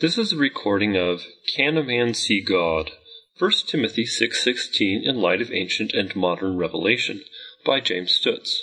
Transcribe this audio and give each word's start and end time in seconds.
This 0.00 0.18
is 0.18 0.32
a 0.32 0.36
recording 0.36 0.96
of 0.96 1.24
Can 1.54 1.78
a 1.78 1.84
Man 1.84 2.14
See 2.14 2.40
God? 2.40 2.90
1 3.38 3.68
Timothy 3.68 4.04
6:16 4.04 5.04
in 5.04 5.20
light 5.20 5.40
of 5.40 5.52
ancient 5.52 5.92
and 5.92 6.14
modern 6.16 6.56
revelation 6.56 7.22
by 7.64 7.78
James 7.78 8.10
Stutz. 8.10 8.58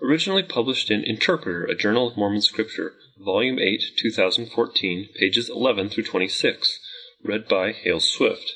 Originally 0.00 0.44
published 0.44 0.88
in 0.88 1.02
Interpreter, 1.02 1.64
a 1.64 1.74
Journal 1.74 2.06
of 2.06 2.16
Mormon 2.16 2.42
Scripture, 2.42 2.94
Volume 3.18 3.58
8, 3.58 3.82
2014, 3.98 5.08
pages 5.16 5.50
11 5.50 5.88
through 5.88 6.04
26, 6.04 6.78
read 7.24 7.48
by 7.48 7.72
Hale 7.72 7.98
Swift. 7.98 8.54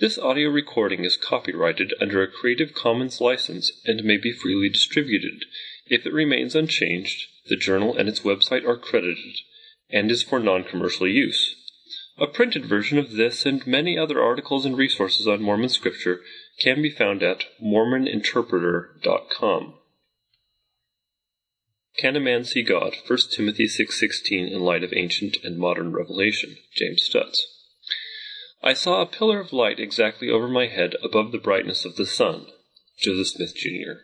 This 0.00 0.18
audio 0.18 0.48
recording 0.48 1.04
is 1.04 1.16
copyrighted 1.16 1.94
under 2.00 2.20
a 2.20 2.26
Creative 2.26 2.74
Commons 2.74 3.20
license 3.20 3.70
and 3.84 4.02
may 4.02 4.16
be 4.16 4.32
freely 4.32 4.68
distributed. 4.68 5.44
If 5.86 6.04
it 6.04 6.12
remains 6.12 6.56
unchanged, 6.56 7.28
the 7.46 7.56
journal 7.56 7.96
and 7.96 8.08
its 8.08 8.20
website 8.20 8.66
are 8.66 8.76
credited 8.76 9.36
and 9.88 10.10
is 10.10 10.22
for 10.22 10.40
non-commercial 10.40 11.06
use. 11.08 11.56
A 12.20 12.26
printed 12.26 12.66
version 12.66 12.98
of 12.98 13.12
this 13.12 13.46
and 13.46 13.66
many 13.66 13.96
other 13.96 14.22
articles 14.22 14.66
and 14.66 14.76
resources 14.76 15.26
on 15.26 15.40
Mormon 15.40 15.70
scripture 15.70 16.20
can 16.60 16.82
be 16.82 16.90
found 16.90 17.22
at 17.22 17.46
mormoninterpreter.com. 17.64 19.74
Can 21.96 22.16
a 22.16 22.20
man 22.20 22.44
see 22.44 22.62
God? 22.62 22.94
1 23.06 23.18
Timothy 23.30 23.66
6:16 23.66 24.52
in 24.52 24.60
light 24.60 24.84
of 24.84 24.92
ancient 24.92 25.38
and 25.42 25.58
modern 25.58 25.92
revelation. 25.92 26.58
James 26.74 27.08
Stutz. 27.08 27.46
I 28.62 28.74
saw 28.74 29.00
a 29.00 29.06
pillar 29.06 29.40
of 29.40 29.54
light 29.54 29.80
exactly 29.80 30.28
over 30.28 30.46
my 30.46 30.66
head 30.66 30.96
above 31.02 31.32
the 31.32 31.38
brightness 31.38 31.86
of 31.86 31.96
the 31.96 32.04
sun. 32.04 32.48
Joseph 32.98 33.28
Smith 33.28 33.56
Jr. 33.56 34.02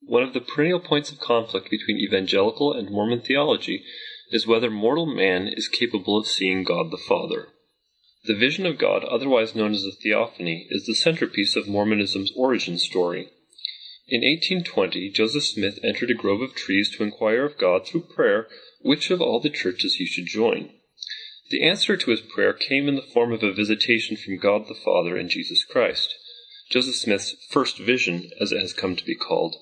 One 0.00 0.22
of 0.22 0.32
the 0.32 0.40
perennial 0.40 0.80
points 0.80 1.12
of 1.12 1.20
conflict 1.20 1.68
between 1.68 1.98
evangelical 1.98 2.72
and 2.72 2.90
Mormon 2.90 3.20
theology 3.20 3.84
is 4.34 4.48
whether 4.48 4.68
mortal 4.68 5.06
man 5.06 5.46
is 5.46 5.68
capable 5.68 6.18
of 6.18 6.26
seeing 6.26 6.64
God 6.64 6.90
the 6.90 6.98
Father. 6.98 7.46
The 8.24 8.34
vision 8.34 8.66
of 8.66 8.78
God, 8.78 9.04
otherwise 9.04 9.54
known 9.54 9.74
as 9.74 9.84
the 9.84 9.92
theophany, 9.92 10.66
is 10.70 10.86
the 10.86 10.94
centerpiece 10.96 11.54
of 11.54 11.68
Mormonism's 11.68 12.32
origin 12.34 12.78
story. 12.78 13.28
In 14.08 14.22
1820, 14.22 15.10
Joseph 15.10 15.44
Smith 15.44 15.78
entered 15.84 16.10
a 16.10 16.14
grove 16.14 16.40
of 16.40 16.56
trees 16.56 16.90
to 16.96 17.04
inquire 17.04 17.44
of 17.44 17.56
God 17.56 17.86
through 17.86 18.08
prayer 18.12 18.48
which 18.80 19.12
of 19.12 19.20
all 19.20 19.38
the 19.38 19.50
churches 19.50 19.94
he 19.94 20.04
should 20.04 20.26
join. 20.26 20.70
The 21.50 21.62
answer 21.62 21.96
to 21.96 22.10
his 22.10 22.20
prayer 22.20 22.52
came 22.52 22.88
in 22.88 22.96
the 22.96 23.02
form 23.02 23.30
of 23.30 23.44
a 23.44 23.52
visitation 23.52 24.16
from 24.16 24.38
God 24.38 24.66
the 24.66 24.74
Father 24.74 25.16
and 25.16 25.30
Jesus 25.30 25.62
Christ. 25.62 26.12
Joseph 26.68 26.96
Smith's 26.96 27.36
first 27.50 27.78
vision, 27.78 28.32
as 28.40 28.50
it 28.50 28.58
has 28.58 28.72
come 28.72 28.96
to 28.96 29.04
be 29.04 29.14
called, 29.14 29.54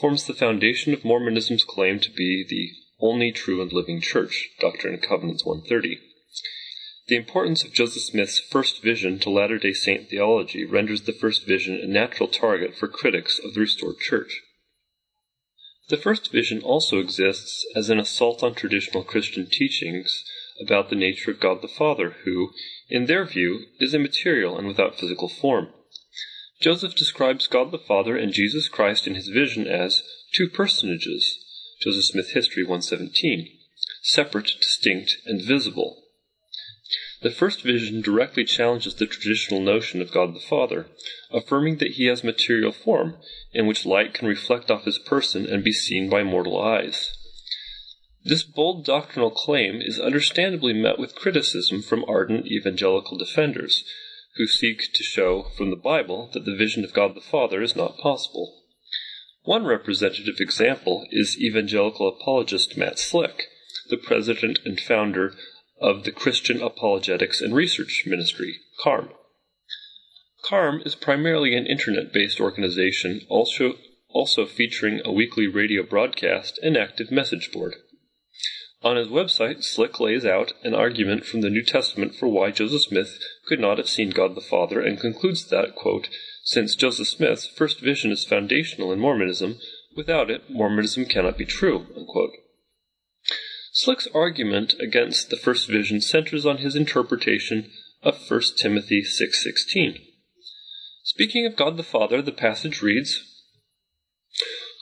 forms 0.00 0.26
the 0.26 0.34
foundation 0.34 0.92
of 0.92 1.04
Mormonism's 1.04 1.62
claim 1.62 2.00
to 2.00 2.10
be 2.10 2.44
the 2.48 2.72
only 3.00 3.32
true 3.32 3.60
and 3.60 3.72
living 3.72 4.00
church, 4.00 4.48
Doctrine 4.60 4.94
and 4.94 5.02
Covenants 5.02 5.44
130. 5.44 5.98
The 7.08 7.16
importance 7.16 7.62
of 7.62 7.72
Joseph 7.72 8.02
Smith's 8.02 8.40
first 8.40 8.82
vision 8.82 9.18
to 9.20 9.30
Latter 9.30 9.58
day 9.58 9.72
Saint 9.72 10.08
theology 10.08 10.64
renders 10.64 11.02
the 11.02 11.12
first 11.12 11.46
vision 11.46 11.76
a 11.76 11.86
natural 11.86 12.28
target 12.28 12.74
for 12.74 12.88
critics 12.88 13.38
of 13.38 13.54
the 13.54 13.60
restored 13.60 13.98
church. 13.98 14.42
The 15.88 15.96
first 15.96 16.32
vision 16.32 16.62
also 16.62 16.98
exists 16.98 17.64
as 17.76 17.90
an 17.90 18.00
assault 18.00 18.42
on 18.42 18.54
traditional 18.54 19.04
Christian 19.04 19.46
teachings 19.48 20.24
about 20.60 20.90
the 20.90 20.96
nature 20.96 21.30
of 21.30 21.38
God 21.38 21.62
the 21.62 21.68
Father, 21.68 22.16
who, 22.24 22.50
in 22.88 23.06
their 23.06 23.24
view, 23.24 23.66
is 23.78 23.94
immaterial 23.94 24.58
and 24.58 24.66
without 24.66 24.98
physical 24.98 25.28
form. 25.28 25.68
Joseph 26.60 26.96
describes 26.96 27.46
God 27.46 27.70
the 27.70 27.78
Father 27.78 28.16
and 28.16 28.32
Jesus 28.32 28.68
Christ 28.68 29.06
in 29.06 29.14
his 29.14 29.28
vision 29.28 29.68
as 29.68 30.02
two 30.32 30.48
personages, 30.48 31.38
Joseph 31.80 32.04
Smith 32.04 32.30
History 32.32 32.62
117, 32.62 33.48
separate, 34.02 34.52
distinct, 34.60 35.16
and 35.26 35.42
visible. 35.42 36.02
The 37.22 37.30
first 37.30 37.62
vision 37.62 38.00
directly 38.00 38.44
challenges 38.44 38.94
the 38.94 39.06
traditional 39.06 39.60
notion 39.60 40.00
of 40.00 40.12
God 40.12 40.34
the 40.34 40.40
Father, 40.40 40.86
affirming 41.30 41.76
that 41.78 41.92
he 41.92 42.06
has 42.06 42.24
material 42.24 42.72
form, 42.72 43.18
in 43.52 43.66
which 43.66 43.84
light 43.84 44.14
can 44.14 44.26
reflect 44.26 44.70
off 44.70 44.84
his 44.84 44.98
person 44.98 45.46
and 45.46 45.64
be 45.64 45.72
seen 45.72 46.08
by 46.08 46.22
mortal 46.22 46.60
eyes. 46.60 47.12
This 48.24 48.42
bold 48.42 48.84
doctrinal 48.84 49.30
claim 49.30 49.80
is 49.80 50.00
understandably 50.00 50.72
met 50.72 50.98
with 50.98 51.14
criticism 51.14 51.82
from 51.82 52.04
ardent 52.08 52.46
evangelical 52.46 53.18
defenders, 53.18 53.84
who 54.36 54.46
seek 54.46 54.92
to 54.94 55.02
show 55.02 55.44
from 55.56 55.70
the 55.70 55.76
Bible 55.76 56.30
that 56.32 56.44
the 56.44 56.56
vision 56.56 56.84
of 56.84 56.92
God 56.92 57.14
the 57.14 57.20
Father 57.20 57.62
is 57.62 57.76
not 57.76 57.98
possible. 57.98 58.62
One 59.46 59.64
representative 59.64 60.40
example 60.40 61.06
is 61.12 61.40
evangelical 61.40 62.08
apologist 62.08 62.76
Matt 62.76 62.98
Slick, 62.98 63.46
the 63.88 63.96
president 63.96 64.58
and 64.64 64.80
founder 64.80 65.34
of 65.80 66.02
the 66.02 66.10
Christian 66.10 66.60
Apologetics 66.60 67.40
and 67.40 67.54
Research 67.54 68.02
Ministry, 68.06 68.56
CARM. 68.82 69.10
CARM 70.42 70.82
is 70.84 70.96
primarily 70.96 71.54
an 71.54 71.64
internet 71.64 72.12
based 72.12 72.40
organization, 72.40 73.20
also, 73.28 73.74
also 74.08 74.46
featuring 74.46 75.00
a 75.04 75.12
weekly 75.12 75.46
radio 75.46 75.84
broadcast 75.84 76.58
and 76.60 76.76
active 76.76 77.12
message 77.12 77.52
board. 77.52 77.76
On 78.82 78.96
his 78.96 79.06
website, 79.06 79.62
Slick 79.62 80.00
lays 80.00 80.26
out 80.26 80.54
an 80.64 80.74
argument 80.74 81.24
from 81.24 81.42
the 81.42 81.50
New 81.50 81.62
Testament 81.62 82.16
for 82.16 82.26
why 82.26 82.50
Joseph 82.50 82.82
Smith 82.82 83.20
could 83.46 83.60
not 83.60 83.78
have 83.78 83.88
seen 83.88 84.10
God 84.10 84.34
the 84.34 84.40
Father 84.40 84.80
and 84.80 84.98
concludes 84.98 85.48
that, 85.50 85.76
quote, 85.76 86.08
since 86.46 86.76
Joseph 86.76 87.08
Smith's 87.08 87.48
first 87.48 87.80
vision 87.80 88.12
is 88.12 88.24
foundational 88.24 88.92
in 88.92 89.00
Mormonism, 89.00 89.58
without 89.96 90.30
it, 90.30 90.48
Mormonism 90.48 91.04
cannot 91.04 91.36
be 91.36 91.44
true. 91.44 91.88
Unquote. 91.96 92.30
Slick's 93.72 94.06
argument 94.14 94.74
against 94.78 95.28
the 95.28 95.36
first 95.36 95.68
vision 95.68 96.00
centers 96.00 96.46
on 96.46 96.58
his 96.58 96.76
interpretation 96.76 97.72
of 98.04 98.16
1 98.30 98.56
Timothy 98.56 99.02
6:16. 99.02 99.98
Speaking 101.02 101.46
of 101.46 101.56
God 101.56 101.76
the 101.76 101.82
Father, 101.82 102.22
the 102.22 102.30
passage 102.30 102.80
reads, 102.80 103.20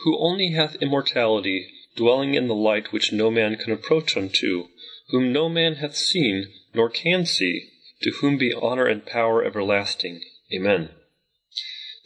"Who 0.00 0.18
only 0.18 0.50
hath 0.50 0.76
immortality, 0.82 1.72
dwelling 1.96 2.34
in 2.34 2.46
the 2.46 2.54
light 2.54 2.92
which 2.92 3.10
no 3.10 3.30
man 3.30 3.56
can 3.56 3.72
approach 3.72 4.18
unto, 4.18 4.68
whom 5.08 5.32
no 5.32 5.48
man 5.48 5.76
hath 5.76 5.96
seen 5.96 6.52
nor 6.74 6.90
can 6.90 7.24
see, 7.24 7.70
to 8.02 8.10
whom 8.10 8.36
be 8.36 8.52
honor 8.52 8.84
and 8.84 9.06
power 9.06 9.42
everlasting. 9.42 10.20
Amen." 10.52 10.90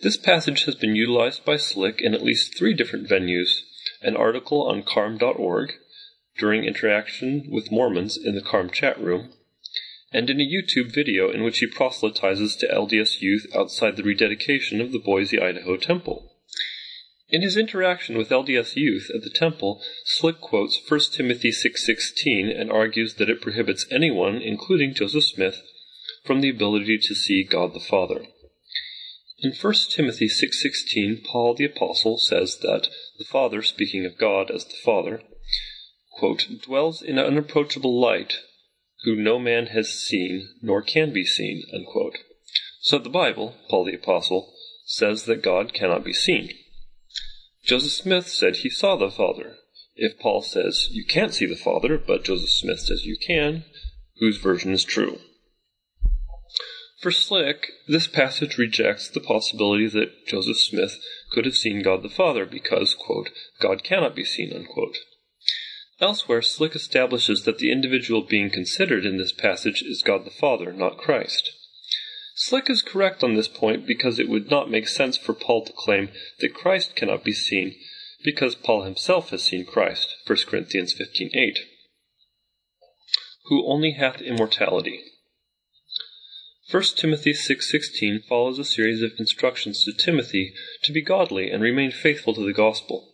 This 0.00 0.16
passage 0.16 0.64
has 0.66 0.76
been 0.76 0.94
utilized 0.94 1.44
by 1.44 1.56
Slick 1.56 2.00
in 2.00 2.14
at 2.14 2.22
least 2.22 2.56
three 2.56 2.72
different 2.72 3.09
venues 3.09 3.62
an 4.00 4.14
article 4.14 4.62
on 4.62 4.84
carm.org, 4.84 5.75
during 6.38 6.62
interaction 6.62 7.48
with 7.50 7.72
Mormons 7.72 8.16
in 8.16 8.36
the 8.36 8.41
Carm 8.41 8.70
chat 8.70 9.00
room, 9.00 9.32
and 10.12 10.31
in 10.31 10.41
a 10.41 10.48
YouTube 10.48 10.94
video 10.94 11.32
in 11.32 11.42
which 11.42 11.59
he 11.59 11.66
proselytizes 11.66 12.54
to 12.56 12.69
LDS 12.69 13.20
youth 13.20 13.47
outside 13.56 13.97
the 13.97 14.04
rededication 14.04 14.81
of 14.81 14.92
the 14.92 15.00
Boise, 15.00 15.41
Idaho 15.41 15.76
temple. 15.76 16.32
In 17.28 17.42
his 17.42 17.56
interaction 17.56 18.16
with 18.16 18.30
LDS 18.30 18.76
youth 18.76 19.10
at 19.12 19.22
the 19.22 19.30
temple, 19.30 19.82
Slick 20.04 20.41
quotes 20.41 20.80
1 20.88 21.12
Timothy 21.12 21.50
6:16 21.50 22.48
and 22.48 22.70
argues 22.70 23.15
that 23.15 23.28
it 23.28 23.42
prohibits 23.42 23.84
anyone, 23.91 24.41
including 24.41 24.94
Joseph 24.94 25.25
Smith, 25.25 25.60
from 26.25 26.41
the 26.41 26.50
ability 26.50 26.98
to 26.98 27.15
see 27.16 27.42
God 27.42 27.75
the 27.75 27.80
Father. 27.80 28.26
In 29.41 29.53
1 29.53 29.75
Timothy 29.91 30.26
6:16, 30.26 31.22
Paul 31.25 31.54
the 31.54 31.65
apostle 31.65 32.19
says 32.19 32.59
that 32.59 32.88
the 33.19 33.25
Father, 33.25 33.62
speaking 33.62 34.04
of 34.04 34.19
God 34.19 34.50
as 34.50 34.65
the 34.65 34.75
Father, 34.75 35.22
dwells 36.62 37.03
in 37.03 37.21
unapproachable 37.21 38.00
light, 38.00 38.41
who 39.04 39.15
no 39.15 39.38
man 39.38 39.66
has 39.66 39.91
seen 39.91 40.48
nor 40.60 40.82
can 40.82 41.12
be 41.12 41.25
seen. 41.25 41.62
So 42.81 42.98
the 42.98 43.09
Bible, 43.09 43.54
Paul 43.71 43.84
the 43.84 43.94
apostle, 43.94 44.53
says 44.84 45.25
that 45.27 45.43
God 45.43 45.72
cannot 45.72 46.03
be 46.03 46.12
seen. 46.12 46.50
Joseph 47.65 47.93
Smith 47.93 48.27
said 48.27 48.56
he 48.56 48.71
saw 48.71 48.97
the 48.97 49.09
Father. 49.09 49.59
If 49.94 50.19
Paul 50.19 50.43
says 50.43 50.88
you 50.91 51.04
can't 51.04 51.32
see 51.32 51.47
the 51.47 51.54
Father, 51.54 51.97
but 51.97 52.25
Joseph 52.25 52.50
Smith 52.50 52.81
says 52.81 53.04
you 53.04 53.16
can, 53.16 53.65
whose 54.16 54.38
version 54.38 54.72
is 54.72 54.83
true? 54.83 55.21
For 57.00 57.12
Slick, 57.12 57.71
this 57.86 58.09
passage 58.09 58.59
rejects 58.59 59.09
the 59.09 59.21
possibility 59.21 59.86
that 59.86 60.27
Joseph 60.27 60.59
Smith 60.59 60.98
could 61.30 61.45
have 61.45 61.56
seen 61.56 61.80
God 61.80 62.03
the 62.03 62.09
Father 62.09 62.45
because, 62.45 62.95
quote, 62.95 63.30
God 63.60 63.84
cannot 63.84 64.16
be 64.16 64.24
seen, 64.24 64.53
unquote. 64.53 64.98
Elsewhere, 66.00 66.42
Slick 66.42 66.74
establishes 66.74 67.45
that 67.45 67.59
the 67.59 67.71
individual 67.71 68.22
being 68.22 68.50
considered 68.50 69.06
in 69.06 69.16
this 69.16 69.33
passage 69.33 69.80
is 69.80 70.03
God 70.03 70.24
the 70.24 70.30
Father, 70.30 70.72
not 70.72 70.98
Christ. 70.98 71.53
Slick 72.34 72.68
is 72.68 72.83
correct 72.83 73.22
on 73.22 73.34
this 73.34 73.48
point 73.48 73.86
because 73.86 74.18
it 74.18 74.28
would 74.28 74.50
not 74.50 74.71
make 74.71 74.89
sense 74.89 75.16
for 75.16 75.34
Paul 75.34 75.65
to 75.66 75.72
claim 75.72 76.09
that 76.41 76.54
Christ 76.54 76.97
cannot 76.97 77.22
be 77.22 77.33
seen 77.33 77.77
because 78.24 78.56
Paul 78.56 78.83
himself 78.83 79.30
has 79.30 79.45
seen 79.45 79.65
Christ, 79.65 80.16
1 80.27 80.39
Corinthians 80.47 80.92
15:8, 80.95 81.59
who 83.47 83.66
only 83.68 83.92
hath 83.92 84.21
immortality. 84.21 85.04
1 86.70 86.82
Timothy 86.97 87.32
6:16 87.32 88.24
follows 88.28 88.59
a 88.59 88.65
series 88.65 89.00
of 89.00 89.18
instructions 89.18 89.82
to 89.82 89.91
Timothy 89.91 90.53
to 90.82 90.92
be 90.92 91.00
godly 91.00 91.48
and 91.48 91.62
remain 91.62 91.91
faithful 91.91 92.34
to 92.34 92.44
the 92.44 92.53
gospel. 92.53 93.09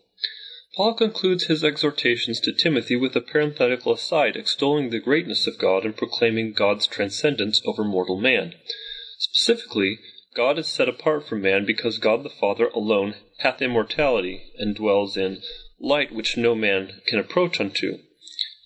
Paul 0.75 0.95
concludes 0.95 1.45
his 1.45 1.63
exhortations 1.63 2.41
to 2.41 2.53
Timothy 2.53 2.97
with 2.97 3.15
a 3.15 3.21
parenthetical 3.21 3.93
aside 3.93 4.35
extolling 4.37 4.91
the 4.91 4.99
greatness 4.99 5.47
of 5.47 5.57
God 5.57 5.85
and 5.85 5.97
proclaiming 5.97 6.53
God's 6.53 6.89
transcendence 6.89 7.63
over 7.65 7.85
mortal 7.85 8.21
man. 8.21 8.57
Specifically, 9.21 10.01
God 10.35 10.59
is 10.59 10.67
set 10.67 10.89
apart 10.89 11.29
from 11.29 11.43
man 11.43 11.65
because 11.65 11.99
God 11.99 12.25
the 12.25 12.31
Father 12.31 12.67
alone 12.75 13.15
hath 13.39 13.63
immortality 13.63 14.51
and 14.59 14.75
dwells 14.75 15.17
in 15.17 15.43
light 15.79 16.13
which 16.13 16.37
no 16.37 16.57
man 16.57 17.03
can 17.07 17.21
approach 17.21 17.61
unto, 17.61 17.99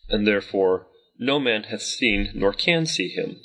and 0.08 0.26
therefore 0.26 0.86
no 1.18 1.38
man 1.38 1.64
hath 1.64 1.82
seen 1.82 2.30
nor 2.32 2.54
can 2.54 2.86
see 2.86 3.08
him. 3.08 3.40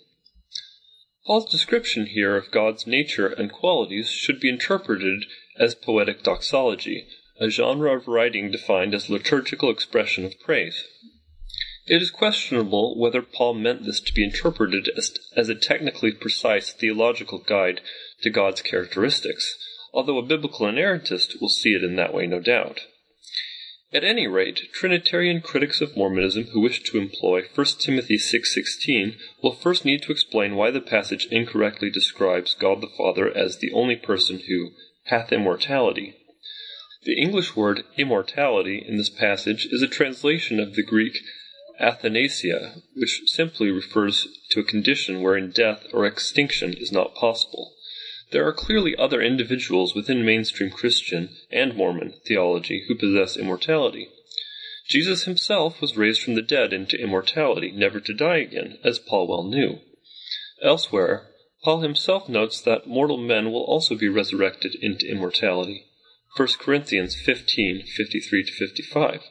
Paul's 1.25 1.49
description 1.49 2.07
here 2.07 2.35
of 2.35 2.51
God's 2.51 2.85
nature 2.85 3.27
and 3.27 3.51
qualities 3.51 4.09
should 4.09 4.41
be 4.41 4.49
interpreted 4.49 5.23
as 5.57 5.73
poetic 5.73 6.21
doxology, 6.21 7.07
a 7.39 7.49
genre 7.49 7.95
of 7.95 8.09
writing 8.09 8.51
defined 8.51 8.93
as 8.93 9.09
liturgical 9.09 9.69
expression 9.69 10.25
of 10.25 10.37
praise. 10.41 10.83
It 11.87 12.01
is 12.01 12.11
questionable 12.11 12.99
whether 12.99 13.21
Paul 13.21 13.53
meant 13.53 13.85
this 13.85 14.01
to 14.01 14.13
be 14.13 14.23
interpreted 14.23 14.89
as, 14.97 15.17
as 15.35 15.47
a 15.47 15.55
technically 15.55 16.11
precise 16.11 16.73
theological 16.73 17.39
guide 17.39 17.79
to 18.21 18.29
God's 18.29 18.61
characteristics, 18.61 19.57
although 19.93 20.17
a 20.17 20.25
biblical 20.25 20.65
inerrantist 20.65 21.39
will 21.39 21.49
see 21.49 21.73
it 21.73 21.83
in 21.83 21.95
that 21.95 22.13
way, 22.13 22.27
no 22.27 22.39
doubt. 22.41 22.81
At 23.95 24.03
any 24.03 24.25
rate, 24.25 24.69
Trinitarian 24.73 25.41
critics 25.41 25.79
of 25.79 25.95
Mormonism 25.95 26.45
who 26.45 26.61
wish 26.61 26.81
to 26.81 26.97
employ 26.97 27.43
1 27.43 27.79
Timothy 27.79 28.17
6:16 28.17 29.17
will 29.43 29.51
first 29.51 29.85
need 29.85 30.01
to 30.01 30.11
explain 30.11 30.55
why 30.55 30.71
the 30.71 30.81
passage 30.81 31.27
incorrectly 31.27 31.91
describes 31.91 32.55
God 32.55 32.81
the 32.81 32.87
Father 32.87 33.29
as 33.37 33.59
the 33.59 33.71
only 33.71 33.95
person 33.95 34.39
who 34.47 34.71
hath 35.03 35.31
immortality. 35.31 36.15
The 37.03 37.19
English 37.19 37.55
word 37.55 37.83
immortality 37.95 38.83
in 38.83 38.97
this 38.97 39.11
passage 39.11 39.67
is 39.67 39.83
a 39.83 39.87
translation 39.87 40.59
of 40.59 40.73
the 40.73 40.81
Greek 40.81 41.19
athanasia, 41.79 42.81
which 42.95 43.21
simply 43.27 43.69
refers 43.69 44.27
to 44.49 44.61
a 44.61 44.63
condition 44.63 45.21
wherein 45.21 45.51
death 45.51 45.85
or 45.93 46.07
extinction 46.07 46.73
is 46.73 46.91
not 46.91 47.13
possible. 47.13 47.75
There 48.33 48.47
are 48.47 48.51
clearly 48.51 48.95
other 48.95 49.21
individuals 49.21 49.93
within 49.93 50.25
mainstream 50.25 50.71
Christian 50.71 51.37
and 51.51 51.75
Mormon 51.75 52.15
theology 52.25 52.83
who 52.87 52.95
possess 52.95 53.37
immortality. 53.37 54.09
Jesus 54.89 55.25
himself 55.25 55.79
was 55.79 55.97
raised 55.97 56.23
from 56.23 56.33
the 56.33 56.41
dead 56.41 56.73
into 56.73 56.99
immortality, 56.99 57.71
never 57.71 57.99
to 57.99 58.11
die 58.11 58.37
again, 58.37 58.79
as 58.83 58.97
Paul 58.97 59.27
well 59.27 59.43
knew. 59.43 59.81
Elsewhere, 60.63 61.27
Paul 61.63 61.81
himself 61.81 62.27
notes 62.27 62.59
that 62.59 62.87
mortal 62.87 63.19
men 63.19 63.51
will 63.51 63.65
also 63.65 63.93
be 63.93 64.09
resurrected 64.09 64.73
into 64.81 65.07
immortality. 65.07 65.85
1 66.35 66.47
Corinthians 66.59 67.15
15 67.15 67.83
53 67.85 68.43
55. 68.45 69.21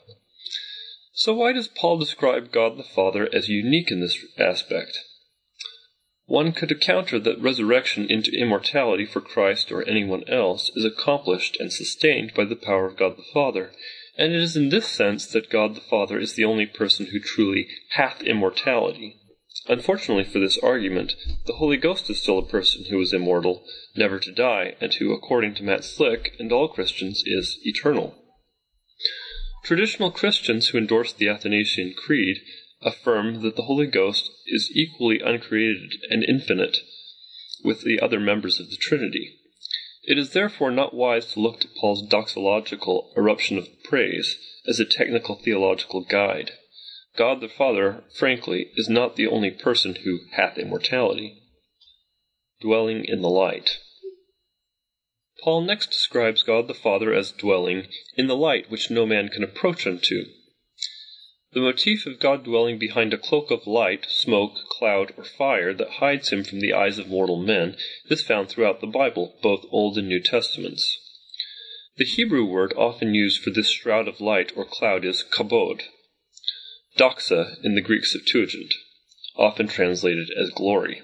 So, 1.13 1.35
why 1.35 1.53
does 1.53 1.67
Paul 1.67 1.99
describe 1.99 2.53
God 2.53 2.79
the 2.79 2.85
Father 2.85 3.29
as 3.33 3.49
unique 3.49 3.91
in 3.91 3.99
this 3.99 4.25
aspect? 4.39 4.97
One 6.32 6.52
could 6.52 6.81
counter 6.81 7.19
that 7.19 7.43
resurrection 7.43 8.11
into 8.11 8.32
immortality 8.34 9.05
for 9.05 9.20
Christ 9.20 9.70
or 9.70 9.87
anyone 9.87 10.26
else 10.26 10.70
is 10.75 10.82
accomplished 10.82 11.58
and 11.61 11.70
sustained 11.70 12.32
by 12.32 12.46
the 12.46 12.56
power 12.56 12.87
of 12.87 12.96
God 12.96 13.19
the 13.19 13.32
Father, 13.34 13.70
and 14.17 14.32
it 14.32 14.40
is 14.40 14.56
in 14.56 14.70
this 14.70 14.88
sense 14.88 15.26
that 15.26 15.50
God 15.50 15.75
the 15.75 15.82
Father 15.82 16.19
is 16.19 16.32
the 16.32 16.46
only 16.46 16.64
person 16.64 17.08
who 17.12 17.20
truly 17.20 17.69
hath 17.96 18.23
immortality. 18.23 19.19
Unfortunately 19.69 20.25
for 20.25 20.38
this 20.38 20.56
argument, 20.56 21.17
the 21.44 21.56
Holy 21.56 21.76
Ghost 21.76 22.08
is 22.08 22.23
still 22.23 22.38
a 22.38 22.49
person 22.49 22.87
who 22.88 22.99
is 23.02 23.12
immortal, 23.12 23.62
never 23.94 24.19
to 24.19 24.32
die, 24.32 24.75
and 24.81 24.94
who, 24.94 25.12
according 25.12 25.55
to 25.56 25.62
Matt 25.62 25.84
Slick 25.84 26.34
and 26.38 26.50
all 26.50 26.67
Christians, 26.67 27.23
is 27.26 27.58
eternal. 27.62 28.14
Traditional 29.64 30.11
Christians 30.11 30.69
who 30.69 30.79
endorse 30.79 31.12
the 31.12 31.29
Athanasian 31.29 31.93
Creed 31.93 32.38
affirm 32.82 33.43
that 33.43 33.56
the 33.56 33.62
Holy 33.62 33.87
Ghost 33.87 34.31
is 34.46 34.70
equally 34.75 35.20
uncreated 35.20 35.94
and 36.11 36.25
infinite 36.25 36.79
with 37.64 37.82
the 37.82 38.00
other 38.00 38.20
members 38.20 38.58
of 38.58 38.70
the 38.70 38.76
Trinity. 38.76 39.38
It 40.05 40.19
is 40.19 40.32
therefore 40.32 40.73
not 40.73 40.94
wise 40.94 41.32
to 41.32 41.40
look 41.40 41.61
to 41.61 41.69
Paul's 41.81 42.06
doxological 42.08 43.17
eruption 43.17 43.56
of 43.56 43.69
praise 43.84 44.37
as 44.67 44.81
a 44.81 44.84
technical 44.84 45.37
theological 45.37 46.00
guide. 46.00 46.52
God 47.17 47.40
the 47.40 47.49
Father, 47.49 48.05
frankly, 48.17 48.70
is 48.75 48.88
not 48.88 49.17
the 49.17 49.26
only 49.26 49.50
person 49.50 49.96
who 50.02 50.20
hath 50.32 50.58
immortality. 50.58 51.40
Dwelling 52.61 53.05
in 53.05 53.20
the 53.23 53.29
light. 53.29 53.79
Paul 55.43 55.62
next 55.62 55.88
describes 55.88 56.43
God 56.43 56.69
the 56.69 56.75
Father 56.75 57.12
as 57.12 57.32
dwelling 57.32 57.87
in 58.17 58.29
the 58.29 58.37
light 58.37 58.70
which 58.70 58.90
no 58.90 59.05
man 59.06 59.29
can 59.29 59.44
approach 59.44 59.87
unto, 59.87 60.25
the 61.53 61.61
motif 61.61 62.07
of 62.07 62.19
God 62.19 62.45
dwelling 62.45 62.79
behind 62.79 63.13
a 63.13 63.19
cloak 63.19 63.51
of 63.51 63.67
light, 63.67 64.07
smoke, 64.09 64.57
cloud, 64.71 65.13
or 65.19 65.25
fire 65.25 65.75
that 65.75 65.99
hides 66.01 66.31
him 66.31 66.45
from 66.45 66.61
the 66.61 66.73
eyes 66.73 66.99
of 66.99 67.09
mortal 67.09 67.37
men 67.37 67.77
is 68.09 68.23
found 68.23 68.49
throughout 68.49 68.81
the 68.81 68.87
Bible, 68.87 69.37
both 69.43 69.67
Old 69.71 69.99
and 69.99 70.09
New 70.09 70.21
Testaments. 70.21 70.99
The 71.99 72.07
Hebrew 72.07 72.47
word 72.47 72.73
often 72.75 73.15
used 73.15 73.43
for 73.43 73.51
this 73.51 73.69
shroud 73.69 74.09
of 74.09 74.19
light 74.19 74.53
or 74.57 74.65
cloud 74.65 75.05
is 75.05 75.23
kabod, 75.23 75.83
doxa 76.97 77.57
in 77.63 77.75
the 77.75 77.83
Greek 77.83 78.07
Septuagint, 78.07 78.73
often 79.37 79.69
translated 79.69 80.31
as 80.31 80.49
glory. 80.49 81.03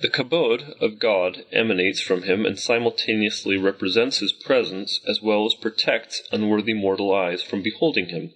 The 0.00 0.08
kabod 0.08 0.74
of 0.80 0.98
God 0.98 1.44
emanates 1.52 2.00
from 2.00 2.24
him 2.24 2.44
and 2.44 2.58
simultaneously 2.58 3.56
represents 3.56 4.18
his 4.18 4.32
presence 4.32 5.00
as 5.08 5.22
well 5.22 5.46
as 5.46 5.54
protects 5.54 6.22
unworthy 6.32 6.74
mortal 6.74 7.14
eyes 7.14 7.42
from 7.42 7.62
beholding 7.62 8.08
him. 8.08 8.32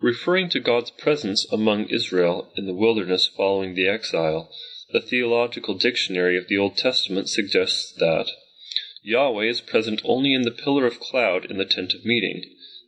Referring 0.00 0.48
to 0.50 0.60
God's 0.60 0.92
presence 0.92 1.44
among 1.50 1.88
Israel 1.88 2.52
in 2.56 2.66
the 2.66 2.74
wilderness 2.74 3.26
following 3.26 3.74
the 3.74 3.88
exile, 3.88 4.48
the 4.92 5.00
Theological 5.00 5.74
Dictionary 5.74 6.38
of 6.38 6.46
the 6.46 6.56
Old 6.56 6.76
Testament 6.76 7.28
suggests 7.28 7.92
that 7.94 8.30
Yahweh 9.02 9.46
is 9.46 9.60
present 9.60 10.00
only 10.04 10.34
in 10.34 10.42
the 10.42 10.52
pillar 10.52 10.86
of 10.86 11.00
cloud 11.00 11.50
in 11.50 11.58
the 11.58 11.64
tent 11.64 11.94
of 11.94 12.04
meeting. 12.04 12.44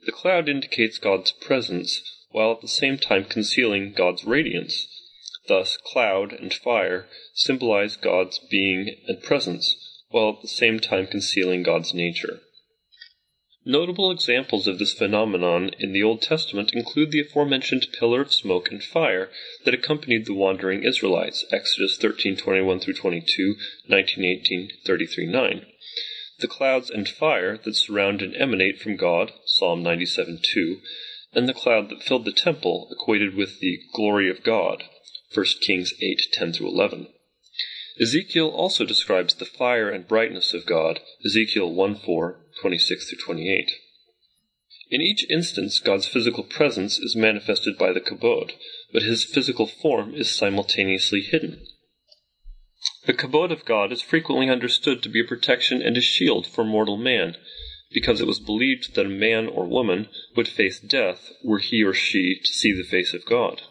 The 0.07 0.13
cloud 0.13 0.49
indicates 0.49 0.99
God's 0.99 1.33
presence, 1.33 2.01
while 2.31 2.53
at 2.53 2.61
the 2.61 2.69
same 2.69 2.97
time 2.97 3.25
concealing 3.25 3.93
God's 3.93 4.25
radiance. 4.25 4.87
Thus, 5.49 5.79
cloud 5.79 6.33
and 6.33 6.55
fire 6.55 7.09
symbolize 7.35 7.97
God's 7.97 8.39
being 8.39 8.95
and 9.09 9.21
presence, 9.21 9.75
while 10.11 10.35
at 10.37 10.43
the 10.43 10.49
same 10.49 10.79
time 10.79 11.09
concealing 11.09 11.65
God's 11.65 11.93
nature. 11.93 12.41
Notable 13.67 14.11
examples 14.11 14.67
of 14.67 14.79
this 14.79 14.95
phenomenon 14.95 15.73
in 15.79 15.93
the 15.93 16.03
Old 16.03 16.23
Testament 16.23 16.73
include 16.73 17.11
the 17.11 17.21
aforementioned 17.21 17.89
pillar 17.93 18.23
of 18.23 18.33
smoke 18.33 18.73
and 18.73 18.83
fire 18.83 19.31
that 19.65 19.75
accompanied 19.75 20.25
the 20.25 20.33
wandering 20.33 20.83
Israelites, 20.83 21.45
Exodus 21.53 21.99
13:21 21.99 22.81
through 22.81 22.95
22, 22.95 23.57
19:18, 23.87 24.71
33:9. 24.87 25.67
The 26.39 26.49
clouds 26.49 26.89
and 26.89 27.07
fire 27.07 27.59
that 27.59 27.77
surround 27.77 28.23
and 28.23 28.35
emanate 28.35 28.81
from 28.81 28.97
God, 28.97 29.31
Psalm 29.45 29.83
97:2, 29.85 30.81
and 31.35 31.47
the 31.47 31.53
cloud 31.53 31.91
that 31.91 32.03
filled 32.03 32.25
the 32.25 32.33
temple, 32.33 32.89
equated 32.91 33.35
with 33.35 33.61
the 33.61 33.81
glory 33.93 34.31
of 34.31 34.43
God, 34.43 34.85
1 35.35 35.61
Kings 35.61 35.93
8:10 36.01 36.55
through 36.55 36.69
11. 36.69 37.09
Ezekiel 38.01 38.49
also 38.49 38.87
describes 38.87 39.35
the 39.35 39.45
fire 39.45 39.91
and 39.91 40.09
brightness 40.09 40.55
of 40.55 40.65
God, 40.65 41.01
Ezekiel 41.27 41.71
1:4, 41.71 42.39
26 42.61 43.09
through 43.09 43.19
28. 43.19 43.71
In 44.91 45.01
each 45.01 45.25
instance, 45.31 45.79
God's 45.79 46.07
physical 46.07 46.43
presence 46.43 46.99
is 46.99 47.15
manifested 47.15 47.79
by 47.79 47.93
the 47.93 48.01
kabod, 48.01 48.53
but 48.93 49.03
his 49.03 49.25
physical 49.25 49.67
form 49.67 50.15
is 50.15 50.35
simultaneously 50.35 51.21
hidden. 51.21 51.65
The 53.07 53.15
kabod 53.15 53.53
of 53.53 53.65
God 53.65 53.93
is 53.93 54.03
frequently 54.03 54.49
understood 54.49 55.03
to 55.03 55.09
be 55.09 55.21
a 55.21 55.25
protection 55.25 55.81
and 55.81 55.97
a 55.97 56.01
shield 56.01 56.47
for 56.47 56.65
mortal 56.65 56.97
man, 56.97 57.37
because 57.93 58.21
it 58.21 58.27
was 58.27 58.41
believed 58.41 58.95
that 58.95 59.07
a 59.07 59.11
man 59.11 59.47
or 59.47 59.65
woman 59.67 60.09
would 60.35 60.49
face 60.49 60.81
death 60.81 61.31
were 61.45 61.61
he 61.61 61.85
or 61.85 61.95
she 61.95 62.41
to 62.45 62.53
see 62.53 62.73
the 62.73 62.83
face 62.83 63.15
of 63.15 63.25
God. 63.25 63.63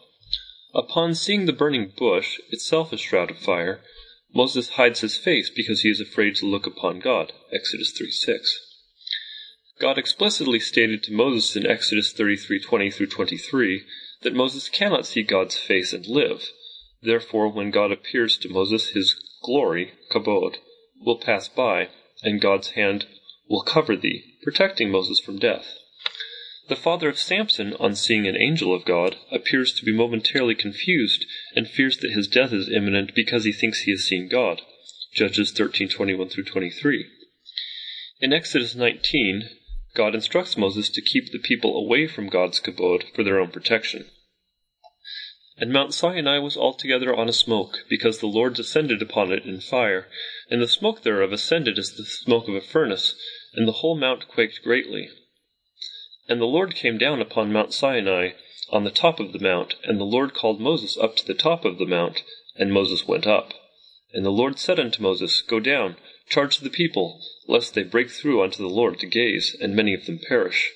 Upon 0.74 1.14
seeing 1.14 1.46
the 1.46 1.52
burning 1.52 1.92
bush, 1.96 2.38
itself 2.50 2.92
a 2.92 2.96
shroud 2.96 3.30
of 3.30 3.38
fire, 3.38 3.82
Moses 4.32 4.70
hides 4.70 5.00
his 5.00 5.16
face 5.16 5.50
because 5.50 5.82
he 5.82 5.90
is 5.90 6.00
afraid 6.00 6.36
to 6.36 6.46
look 6.46 6.66
upon 6.66 7.00
God. 7.00 7.32
Exodus 7.52 7.90
3 7.90 8.10
6. 8.10 8.69
God 9.80 9.96
explicitly 9.96 10.60
stated 10.60 11.02
to 11.04 11.12
Moses 11.12 11.56
in 11.56 11.66
Exodus 11.66 12.12
33:20 12.12 12.90
through 12.90 13.06
23 13.06 13.84
that 14.20 14.34
Moses 14.34 14.68
cannot 14.68 15.06
see 15.06 15.22
God's 15.22 15.56
face 15.56 15.94
and 15.94 16.06
live. 16.06 16.50
Therefore, 17.00 17.48
when 17.48 17.70
God 17.70 17.90
appears 17.90 18.36
to 18.38 18.50
Moses, 18.50 18.90
his 18.90 19.14
glory, 19.42 19.92
kabod, 20.10 20.58
will 21.00 21.16
pass 21.16 21.48
by, 21.48 21.88
and 22.22 22.42
God's 22.42 22.72
hand 22.72 23.06
will 23.48 23.62
cover 23.62 23.96
thee, 23.96 24.36
protecting 24.42 24.90
Moses 24.90 25.18
from 25.18 25.38
death. 25.38 25.78
The 26.68 26.76
father 26.76 27.08
of 27.08 27.18
Samson, 27.18 27.72
on 27.80 27.94
seeing 27.94 28.26
an 28.26 28.36
angel 28.36 28.74
of 28.74 28.84
God, 28.84 29.16
appears 29.32 29.72
to 29.72 29.84
be 29.86 29.94
momentarily 29.94 30.54
confused 30.54 31.24
and 31.56 31.66
fears 31.66 31.96
that 31.98 32.12
his 32.12 32.28
death 32.28 32.52
is 32.52 32.68
imminent 32.68 33.14
because 33.14 33.44
he 33.44 33.52
thinks 33.52 33.80
he 33.80 33.92
has 33.92 34.04
seen 34.04 34.28
God. 34.28 34.60
Judges 35.14 35.52
13:21 35.52 36.28
through 36.28 36.44
23. 36.44 37.06
In 38.20 38.34
Exodus 38.34 38.74
19, 38.74 39.48
God 39.94 40.14
instructs 40.14 40.56
Moses 40.56 40.88
to 40.90 41.02
keep 41.02 41.32
the 41.32 41.38
people 41.38 41.76
away 41.76 42.06
from 42.06 42.28
God's 42.28 42.60
kabod 42.60 43.12
for 43.14 43.24
their 43.24 43.40
own 43.40 43.50
protection. 43.50 44.06
And 45.56 45.72
Mount 45.72 45.92
Sinai 45.92 46.38
was 46.38 46.56
altogether 46.56 47.14
on 47.14 47.28
a 47.28 47.34
smoke, 47.34 47.84
because 47.88 48.18
the 48.18 48.26
Lord 48.26 48.54
descended 48.54 49.02
upon 49.02 49.32
it 49.32 49.44
in 49.44 49.60
fire, 49.60 50.08
and 50.48 50.62
the 50.62 50.68
smoke 50.68 51.02
thereof 51.02 51.32
ascended 51.32 51.78
as 51.78 51.92
the 51.94 52.04
smoke 52.04 52.48
of 52.48 52.54
a 52.54 52.60
furnace, 52.60 53.14
and 53.52 53.68
the 53.68 53.72
whole 53.72 53.94
mount 53.94 54.26
quaked 54.26 54.62
greatly. 54.62 55.10
And 56.28 56.40
the 56.40 56.46
Lord 56.46 56.74
came 56.74 56.96
down 56.96 57.20
upon 57.20 57.52
Mount 57.52 57.74
Sinai 57.74 58.30
on 58.70 58.84
the 58.84 58.90
top 58.90 59.20
of 59.20 59.32
the 59.32 59.38
mount, 59.38 59.74
and 59.84 60.00
the 60.00 60.04
Lord 60.04 60.32
called 60.32 60.60
Moses 60.60 60.96
up 60.96 61.16
to 61.16 61.26
the 61.26 61.34
top 61.34 61.64
of 61.64 61.78
the 61.78 61.86
mount, 61.86 62.22
and 62.56 62.72
Moses 62.72 63.06
went 63.06 63.26
up. 63.26 63.52
And 64.12 64.24
the 64.24 64.30
Lord 64.30 64.58
said 64.58 64.78
unto 64.80 65.02
Moses, 65.02 65.42
Go 65.42 65.60
down, 65.60 65.96
charge 66.30 66.58
the 66.58 66.70
people, 66.70 67.20
lest 67.48 67.74
they 67.74 67.82
break 67.82 68.08
through 68.08 68.42
unto 68.42 68.62
the 68.62 68.72
Lord 68.72 68.98
to 69.00 69.06
gaze, 69.06 69.56
and 69.60 69.74
many 69.74 69.92
of 69.92 70.06
them 70.06 70.20
perish. 70.28 70.70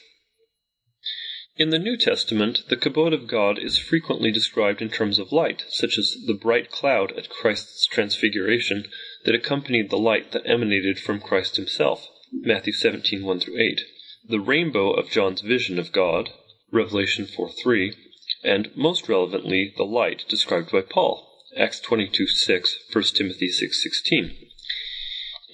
In 1.56 1.70
the 1.70 1.78
New 1.78 1.96
Testament, 1.96 2.64
the 2.68 2.76
kabod 2.76 3.14
of 3.14 3.28
God 3.28 3.60
is 3.60 3.78
frequently 3.78 4.32
described 4.32 4.82
in 4.82 4.90
terms 4.90 5.20
of 5.20 5.30
light, 5.30 5.62
such 5.68 5.96
as 5.96 6.16
the 6.26 6.34
bright 6.34 6.68
cloud 6.68 7.12
at 7.16 7.28
Christ's 7.28 7.86
transfiguration 7.86 8.88
that 9.24 9.36
accompanied 9.36 9.88
the 9.88 9.96
light 9.96 10.32
that 10.32 10.42
emanated 10.44 10.98
from 10.98 11.20
Christ 11.20 11.54
himself, 11.54 12.08
Matthew 12.32 12.72
17, 12.72 13.24
1 13.24 13.42
8, 13.56 13.80
the 14.28 14.40
rainbow 14.40 14.90
of 14.90 15.10
John's 15.10 15.42
vision 15.42 15.78
of 15.78 15.92
God, 15.92 16.30
Revelation 16.72 17.24
4 17.24 17.48
3, 17.48 17.94
and 18.42 18.76
most 18.76 19.08
relevantly, 19.08 19.72
the 19.76 19.84
light 19.84 20.24
described 20.28 20.72
by 20.72 20.80
Paul, 20.80 21.24
Acts 21.56 21.78
22 21.78 22.26
6, 22.26 22.76
1 22.92 23.04
Timothy 23.04 23.48
6 23.48 23.80
16. 23.80 24.43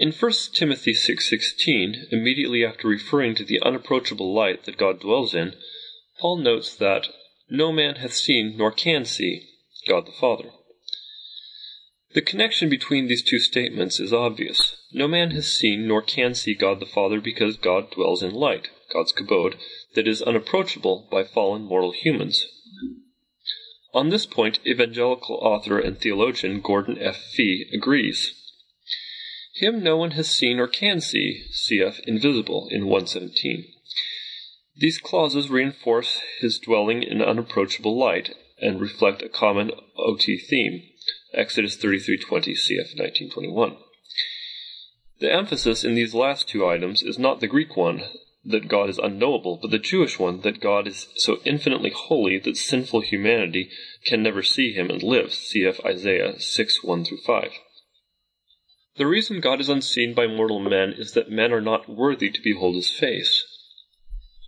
In 0.00 0.12
1 0.12 0.33
Timothy 0.54 0.95
6:16, 0.95 2.07
immediately 2.11 2.64
after 2.64 2.88
referring 2.88 3.35
to 3.35 3.45
the 3.45 3.61
unapproachable 3.61 4.33
light 4.33 4.64
that 4.64 4.78
God 4.78 4.99
dwells 4.99 5.35
in, 5.35 5.54
Paul 6.19 6.38
notes 6.38 6.75
that 6.76 7.11
no 7.50 7.71
man 7.71 7.97
hath 7.97 8.14
seen 8.14 8.57
nor 8.57 8.73
can 8.73 9.04
see 9.04 9.42
God 9.87 10.07
the 10.07 10.12
Father. 10.12 10.52
The 12.14 12.23
connection 12.23 12.71
between 12.71 13.09
these 13.09 13.23
two 13.23 13.38
statements 13.38 14.00
is 14.00 14.11
obvious. 14.11 14.78
No 14.90 15.07
man 15.07 15.33
has 15.33 15.52
seen 15.52 15.87
nor 15.87 16.00
can 16.00 16.35
see 16.35 16.54
God 16.54 16.80
the 16.80 16.87
Father 16.87 17.21
because 17.21 17.59
God 17.59 17.90
dwells 17.90 18.23
in 18.23 18.33
light, 18.33 18.71
God's 18.90 19.12
kabod, 19.12 19.59
that 19.92 20.09
is 20.09 20.23
unapproachable 20.23 21.09
by 21.11 21.25
fallen 21.25 21.64
mortal 21.64 21.92
humans. 21.92 22.47
On 23.92 24.09
this 24.09 24.25
point, 24.25 24.61
evangelical 24.66 25.37
author 25.42 25.78
and 25.78 26.00
theologian 26.00 26.62
Gordon 26.62 26.97
F. 26.97 27.19
Fee 27.19 27.69
agrees. 27.75 28.35
Him 29.61 29.83
no 29.83 29.99
one 29.99 30.12
has 30.12 30.31
seen 30.31 30.59
or 30.59 30.67
can 30.67 31.02
see, 31.02 31.43
cf. 31.52 32.00
invisible 32.07 32.69
in 32.71 32.87
117. 32.87 33.67
These 34.75 34.97
clauses 34.97 35.50
reinforce 35.50 36.23
his 36.40 36.59
dwelling 36.59 37.02
in 37.02 37.21
unapproachable 37.21 37.95
light 37.95 38.35
and 38.59 38.81
reflect 38.81 39.21
a 39.21 39.29
common 39.29 39.71
OT 39.99 40.38
theme, 40.38 40.85
Exodus 41.35 41.76
33:20 41.76 42.55
cf 42.57 42.97
1921. 42.97 43.76
The 45.19 45.31
emphasis 45.31 45.85
in 45.85 45.95
these 45.95 46.14
last 46.14 46.49
two 46.49 46.67
items 46.67 47.02
is 47.02 47.19
not 47.19 47.40
the 47.40 47.47
Greek 47.47 47.76
one, 47.76 48.05
that 48.43 48.67
God 48.67 48.88
is 48.88 48.97
unknowable, 48.97 49.59
but 49.61 49.71
the 49.71 49.79
Jewish 49.79 50.19
one, 50.19 50.40
that 50.40 50.61
God 50.61 50.88
is 50.88 51.09
so 51.17 51.43
infinitely 51.45 51.90
holy 51.90 52.38
that 52.38 52.57
sinful 52.57 53.02
humanity 53.02 53.69
can 54.07 54.23
never 54.23 54.43
see 54.43 54.73
him 54.73 54.88
and 54.88 55.02
live, 55.02 55.33
cf. 55.33 55.85
Isaiah 55.85 56.40
6 56.40 56.83
1 56.83 57.05
5. 57.05 57.50
The 58.97 59.06
reason 59.06 59.40
God 59.40 59.61
is 59.61 59.68
unseen 59.68 60.14
by 60.14 60.26
mortal 60.26 60.59
men 60.59 60.92
is 60.92 61.12
that 61.12 61.30
men 61.30 61.52
are 61.52 61.61
not 61.61 61.88
worthy 61.88 62.28
to 62.28 62.42
behold 62.42 62.75
his 62.75 62.90
face. 62.90 63.44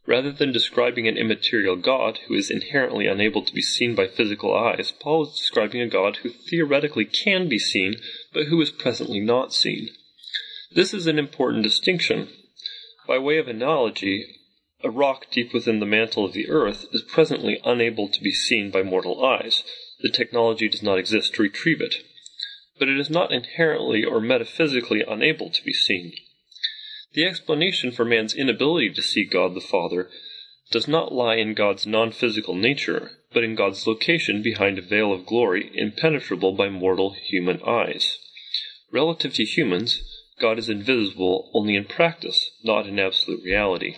Rather 0.05 0.33
than 0.33 0.51
describing 0.51 1.07
an 1.07 1.17
immaterial 1.17 1.77
God 1.77 2.19
who 2.27 2.35
is 2.35 2.51
inherently 2.51 3.07
unable 3.07 3.43
to 3.43 3.55
be 3.55 3.63
seen 3.63 3.95
by 3.95 4.09
physical 4.09 4.53
eyes, 4.53 4.91
Paul 4.91 5.29
is 5.29 5.39
describing 5.39 5.81
a 5.81 5.87
God 5.87 6.17
who 6.19 6.31
theoretically 6.31 7.05
can 7.05 7.49
be 7.49 7.59
seen, 7.61 8.01
but 8.33 8.47
who 8.47 8.61
is 8.61 8.73
presently 8.73 9.21
not 9.21 9.55
seen. 9.55 9.91
This 10.73 10.93
is 10.93 11.07
an 11.07 11.21
important 11.21 11.63
distinction. 11.63 12.29
By 13.07 13.19
way 13.19 13.39
of 13.39 13.47
analogy, 13.47 14.27
a 14.83 14.91
rock 14.91 15.31
deep 15.31 15.55
within 15.55 15.79
the 15.79 15.87
mantle 15.87 16.25
of 16.25 16.33
the 16.33 16.51
earth 16.51 16.87
is 16.91 17.03
presently 17.03 17.61
unable 17.65 18.09
to 18.09 18.21
be 18.21 18.33
seen 18.33 18.73
by 18.73 18.83
mortal 18.83 19.25
eyes. 19.25 19.63
The 20.01 20.11
technology 20.11 20.69
does 20.69 20.83
not 20.83 20.99
exist 20.99 21.35
to 21.35 21.43
retrieve 21.43 21.81
it 21.81 21.95
but 22.83 22.89
it 22.89 22.99
is 22.99 23.11
not 23.11 23.31
inherently 23.31 24.05
or 24.05 24.21
metaphysically 24.21 25.05
unable 25.07 25.49
to 25.49 25.63
be 25.63 25.73
seen. 25.73 26.13
The 27.13 27.25
explanation 27.25 27.93
for 27.93 28.05
man's 28.05 28.35
inability 28.35 28.91
to 28.95 29.03
see 29.03 29.25
God 29.25 29.55
the 29.55 29.61
Father 29.61 30.11
does 30.73 30.89
not 30.89 31.15
lie 31.15 31.37
in 31.37 31.55
God's 31.55 31.87
non 31.87 32.11
physical 32.11 32.57
nature, 32.57 33.13
but 33.33 33.45
in 33.45 33.55
God's 33.55 33.87
location 33.87 34.43
behind 34.43 34.81
a 34.81 34.83
veil 34.83 35.13
of 35.13 35.27
glory 35.27 35.71
impenetrable 35.77 36.57
by 36.57 36.69
mortal 36.69 37.13
human 37.13 37.63
eyes. 37.63 38.19
Relative 38.91 39.33
to 39.35 39.45
humans, 39.45 40.03
God 40.41 40.59
is 40.59 40.69
invisible 40.69 41.53
only 41.55 41.77
in 41.77 41.85
practice, 41.85 42.51
not 42.65 42.89
in 42.89 42.99
absolute 42.99 43.45
reality, 43.45 43.95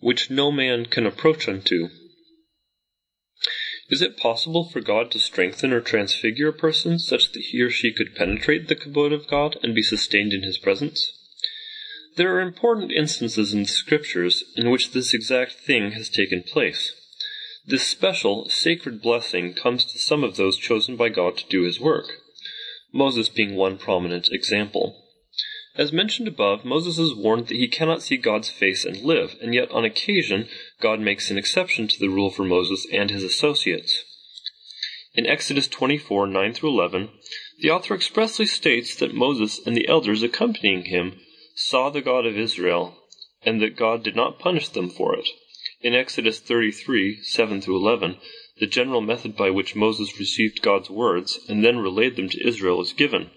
which 0.00 0.30
no 0.30 0.52
man 0.52 0.84
can 0.84 1.06
approach 1.06 1.48
unto 1.48 1.88
is 3.90 4.00
it 4.00 4.16
possible 4.16 4.64
for 4.64 4.80
God 4.80 5.10
to 5.10 5.18
strengthen 5.18 5.72
or 5.72 5.80
transfigure 5.80 6.48
a 6.48 6.52
person 6.52 6.98
such 6.98 7.32
that 7.32 7.42
he 7.42 7.60
or 7.60 7.70
she 7.70 7.92
could 7.92 8.14
penetrate 8.14 8.68
the 8.68 8.76
kabod 8.76 9.12
of 9.12 9.26
God 9.26 9.58
and 9.62 9.74
be 9.74 9.82
sustained 9.82 10.32
in 10.32 10.42
his 10.42 10.58
presence? 10.58 11.12
There 12.16 12.34
are 12.34 12.40
important 12.40 12.92
instances 12.92 13.52
in 13.52 13.62
the 13.62 13.68
scriptures 13.68 14.44
in 14.56 14.70
which 14.70 14.92
this 14.92 15.12
exact 15.12 15.52
thing 15.52 15.92
has 15.92 16.08
taken 16.08 16.42
place. 16.42 16.92
This 17.66 17.86
special, 17.86 18.48
sacred 18.48 19.02
blessing 19.02 19.54
comes 19.54 19.84
to 19.84 19.98
some 19.98 20.24
of 20.24 20.36
those 20.36 20.56
chosen 20.56 20.96
by 20.96 21.08
God 21.08 21.36
to 21.38 21.48
do 21.48 21.62
his 21.62 21.80
work, 21.80 22.06
Moses 22.92 23.28
being 23.28 23.54
one 23.54 23.76
prominent 23.76 24.28
example. 24.32 25.04
As 25.76 25.92
mentioned 25.92 26.26
above, 26.26 26.64
Moses 26.64 26.98
is 26.98 27.14
warned 27.14 27.46
that 27.46 27.56
he 27.56 27.68
cannot 27.68 28.02
see 28.02 28.16
God's 28.16 28.50
face 28.50 28.84
and 28.84 29.02
live, 29.02 29.36
and 29.40 29.54
yet 29.54 29.70
on 29.70 29.84
occasion 29.84 30.48
God 30.80 30.98
makes 30.98 31.30
an 31.30 31.36
exception 31.38 31.88
to 31.88 31.98
the 31.98 32.08
rule 32.08 32.30
for 32.30 32.44
Moses 32.44 32.86
and 32.90 33.10
his 33.10 33.22
associates. 33.22 34.04
In 35.14 35.26
Exodus 35.26 35.68
24 35.68 36.26
9 36.26 36.54
through 36.54 36.70
11, 36.70 37.10
the 37.58 37.70
author 37.70 37.94
expressly 37.94 38.46
states 38.46 38.94
that 38.96 39.14
Moses 39.14 39.60
and 39.66 39.76
the 39.76 39.88
elders 39.88 40.22
accompanying 40.22 40.84
him 40.84 41.20
saw 41.54 41.90
the 41.90 42.00
God 42.00 42.24
of 42.24 42.38
Israel, 42.38 42.96
and 43.42 43.60
that 43.60 43.76
God 43.76 44.02
did 44.02 44.16
not 44.16 44.38
punish 44.38 44.68
them 44.68 44.88
for 44.88 45.14
it. 45.14 45.28
In 45.82 45.94
Exodus 45.94 46.40
33 46.40 47.22
7 47.22 47.60
through 47.60 47.76
11, 47.76 48.16
the 48.58 48.66
general 48.66 49.00
method 49.00 49.36
by 49.36 49.50
which 49.50 49.76
Moses 49.76 50.18
received 50.18 50.62
God's 50.62 50.88
words 50.88 51.38
and 51.48 51.64
then 51.64 51.78
relayed 51.78 52.16
them 52.16 52.28
to 52.28 52.46
Israel 52.46 52.80
is 52.80 52.92
given. 52.92 53.30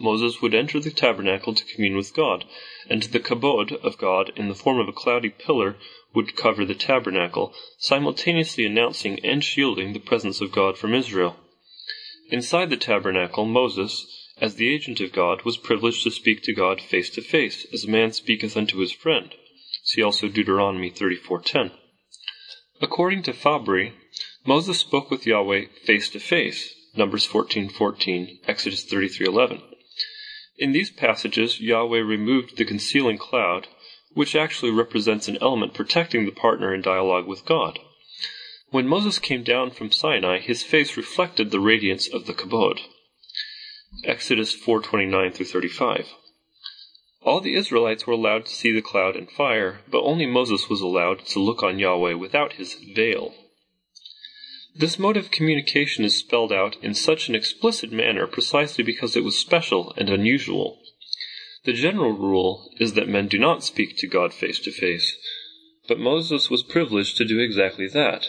Moses 0.00 0.42
would 0.42 0.54
enter 0.54 0.78
the 0.80 0.90
tabernacle 0.90 1.54
to 1.54 1.64
commune 1.64 1.96
with 1.96 2.14
God, 2.14 2.44
and 2.88 3.02
the 3.04 3.20
kabod 3.20 3.72
of 3.72 3.98
God 3.98 4.32
in 4.36 4.48
the 4.48 4.54
form 4.54 4.78
of 4.78 4.88
a 4.88 4.92
cloudy 4.92 5.30
pillar 5.30 5.76
would 6.14 6.36
cover 6.36 6.64
the 6.64 6.74
tabernacle, 6.74 7.54
simultaneously 7.78 8.64
announcing 8.64 9.18
and 9.24 9.44
shielding 9.44 9.92
the 9.92 10.00
presence 10.00 10.40
of 10.40 10.52
God 10.52 10.78
from 10.78 10.94
Israel. 10.94 11.36
Inside 12.30 12.70
the 12.70 12.76
tabernacle, 12.76 13.44
Moses, 13.44 14.06
as 14.40 14.54
the 14.54 14.68
agent 14.68 15.00
of 15.00 15.12
God, 15.12 15.42
was 15.42 15.56
privileged 15.56 16.02
to 16.04 16.10
speak 16.10 16.42
to 16.42 16.52
God 16.52 16.80
face 16.80 17.10
to 17.10 17.22
face, 17.22 17.66
as 17.72 17.84
a 17.84 17.90
man 17.90 18.12
speaketh 18.12 18.56
unto 18.56 18.78
his 18.78 18.92
friend. 18.92 19.34
See 19.84 20.02
also 20.02 20.28
Deuteronomy 20.28 20.90
34:10. 20.90 21.72
According 22.80 23.22
to 23.24 23.32
Fabry, 23.32 23.94
Moses 24.46 24.78
spoke 24.78 25.10
with 25.10 25.26
Yahweh 25.26 25.66
face 25.84 26.08
to 26.10 26.20
face. 26.20 26.74
Numbers 26.96 27.26
14:14, 27.26 28.40
Exodus 28.46 28.84
33:11. 28.84 29.62
In 30.58 30.72
these 30.72 30.90
passages, 30.90 31.60
Yahweh 31.60 32.00
removed 32.00 32.56
the 32.56 32.64
concealing 32.64 33.18
cloud, 33.18 33.68
which 34.14 34.34
actually 34.34 34.70
represents 34.70 35.28
an 35.28 35.38
element 35.40 35.74
protecting 35.74 36.24
the 36.24 36.32
partner 36.32 36.74
in 36.74 36.82
dialogue 36.82 37.26
with 37.26 37.44
God. 37.44 37.78
When 38.70 38.86
Moses 38.86 39.18
came 39.18 39.44
down 39.44 39.70
from 39.70 39.90
Sinai, 39.90 40.40
his 40.40 40.62
face 40.62 40.96
reflected 40.96 41.50
the 41.50 41.60
radiance 41.60 42.06
of 42.06 42.26
the 42.26 42.34
kabod. 42.34 42.80
Exodus 44.04 44.54
4:29 44.54 45.32
through 45.32 45.46
35. 45.46 46.12
All 47.22 47.40
the 47.40 47.54
Israelites 47.54 48.06
were 48.06 48.12
allowed 48.12 48.46
to 48.46 48.54
see 48.54 48.72
the 48.72 48.82
cloud 48.82 49.16
and 49.16 49.30
fire, 49.30 49.80
but 49.90 50.02
only 50.02 50.26
Moses 50.26 50.68
was 50.68 50.80
allowed 50.80 51.26
to 51.26 51.40
look 51.40 51.62
on 51.62 51.78
Yahweh 51.78 52.14
without 52.14 52.54
his 52.54 52.74
veil. 52.74 53.34
This 54.74 54.98
mode 54.98 55.16
of 55.16 55.30
communication 55.30 56.04
is 56.04 56.16
spelled 56.16 56.52
out 56.52 56.76
in 56.82 56.94
such 56.94 57.28
an 57.28 57.34
explicit 57.34 57.90
manner 57.90 58.26
precisely 58.26 58.84
because 58.84 59.16
it 59.16 59.24
was 59.24 59.36
special 59.36 59.92
and 59.96 60.08
unusual. 60.08 60.78
The 61.64 61.72
general 61.72 62.12
rule 62.12 62.70
is 62.78 62.92
that 62.94 63.08
men 63.08 63.28
do 63.28 63.38
not 63.38 63.64
speak 63.64 63.96
to 63.98 64.06
God 64.06 64.32
face 64.32 64.58
to 64.60 64.70
face, 64.70 65.16
but 65.88 65.98
Moses 65.98 66.50
was 66.50 66.62
privileged 66.62 67.16
to 67.16 67.24
do 67.24 67.40
exactly 67.40 67.88
that. 67.88 68.28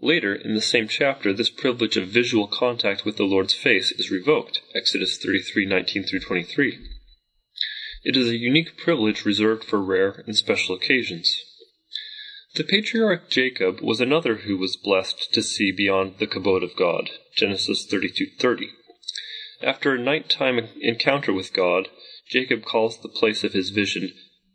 Later, 0.00 0.34
in 0.34 0.54
the 0.54 0.60
same 0.60 0.88
chapter, 0.88 1.32
this 1.32 1.50
privilege 1.50 1.96
of 1.96 2.08
visual 2.08 2.48
contact 2.48 3.04
with 3.04 3.16
the 3.16 3.24
Lord's 3.24 3.54
face 3.54 3.92
is 3.92 4.10
revoked. 4.10 4.60
Exodus 4.74 5.16
33:19 5.18 6.08
through 6.08 6.20
23. 6.20 6.78
It 8.02 8.16
is 8.16 8.28
a 8.28 8.36
unique 8.36 8.76
privilege 8.76 9.24
reserved 9.24 9.62
for 9.62 9.80
rare 9.80 10.24
and 10.26 10.36
special 10.36 10.74
occasions. 10.74 11.36
The 12.54 12.64
patriarch 12.64 13.30
Jacob 13.30 13.80
was 13.80 14.00
another 14.00 14.38
who 14.38 14.58
was 14.58 14.76
blessed 14.76 15.32
to 15.34 15.42
see 15.42 15.70
beyond 15.70 16.18
the 16.18 16.26
kabod 16.26 16.64
of 16.64 16.74
God. 16.74 17.10
Genesis 17.36 17.86
32:30. 17.86 18.70
After 19.62 19.94
a 19.94 20.02
nighttime 20.02 20.68
encounter 20.80 21.32
with 21.32 21.52
God, 21.52 21.88
Jacob 22.32 22.64
calls 22.64 22.98
the 22.98 23.10
place 23.10 23.44
of 23.44 23.52
his 23.52 23.68
vision 23.68 24.10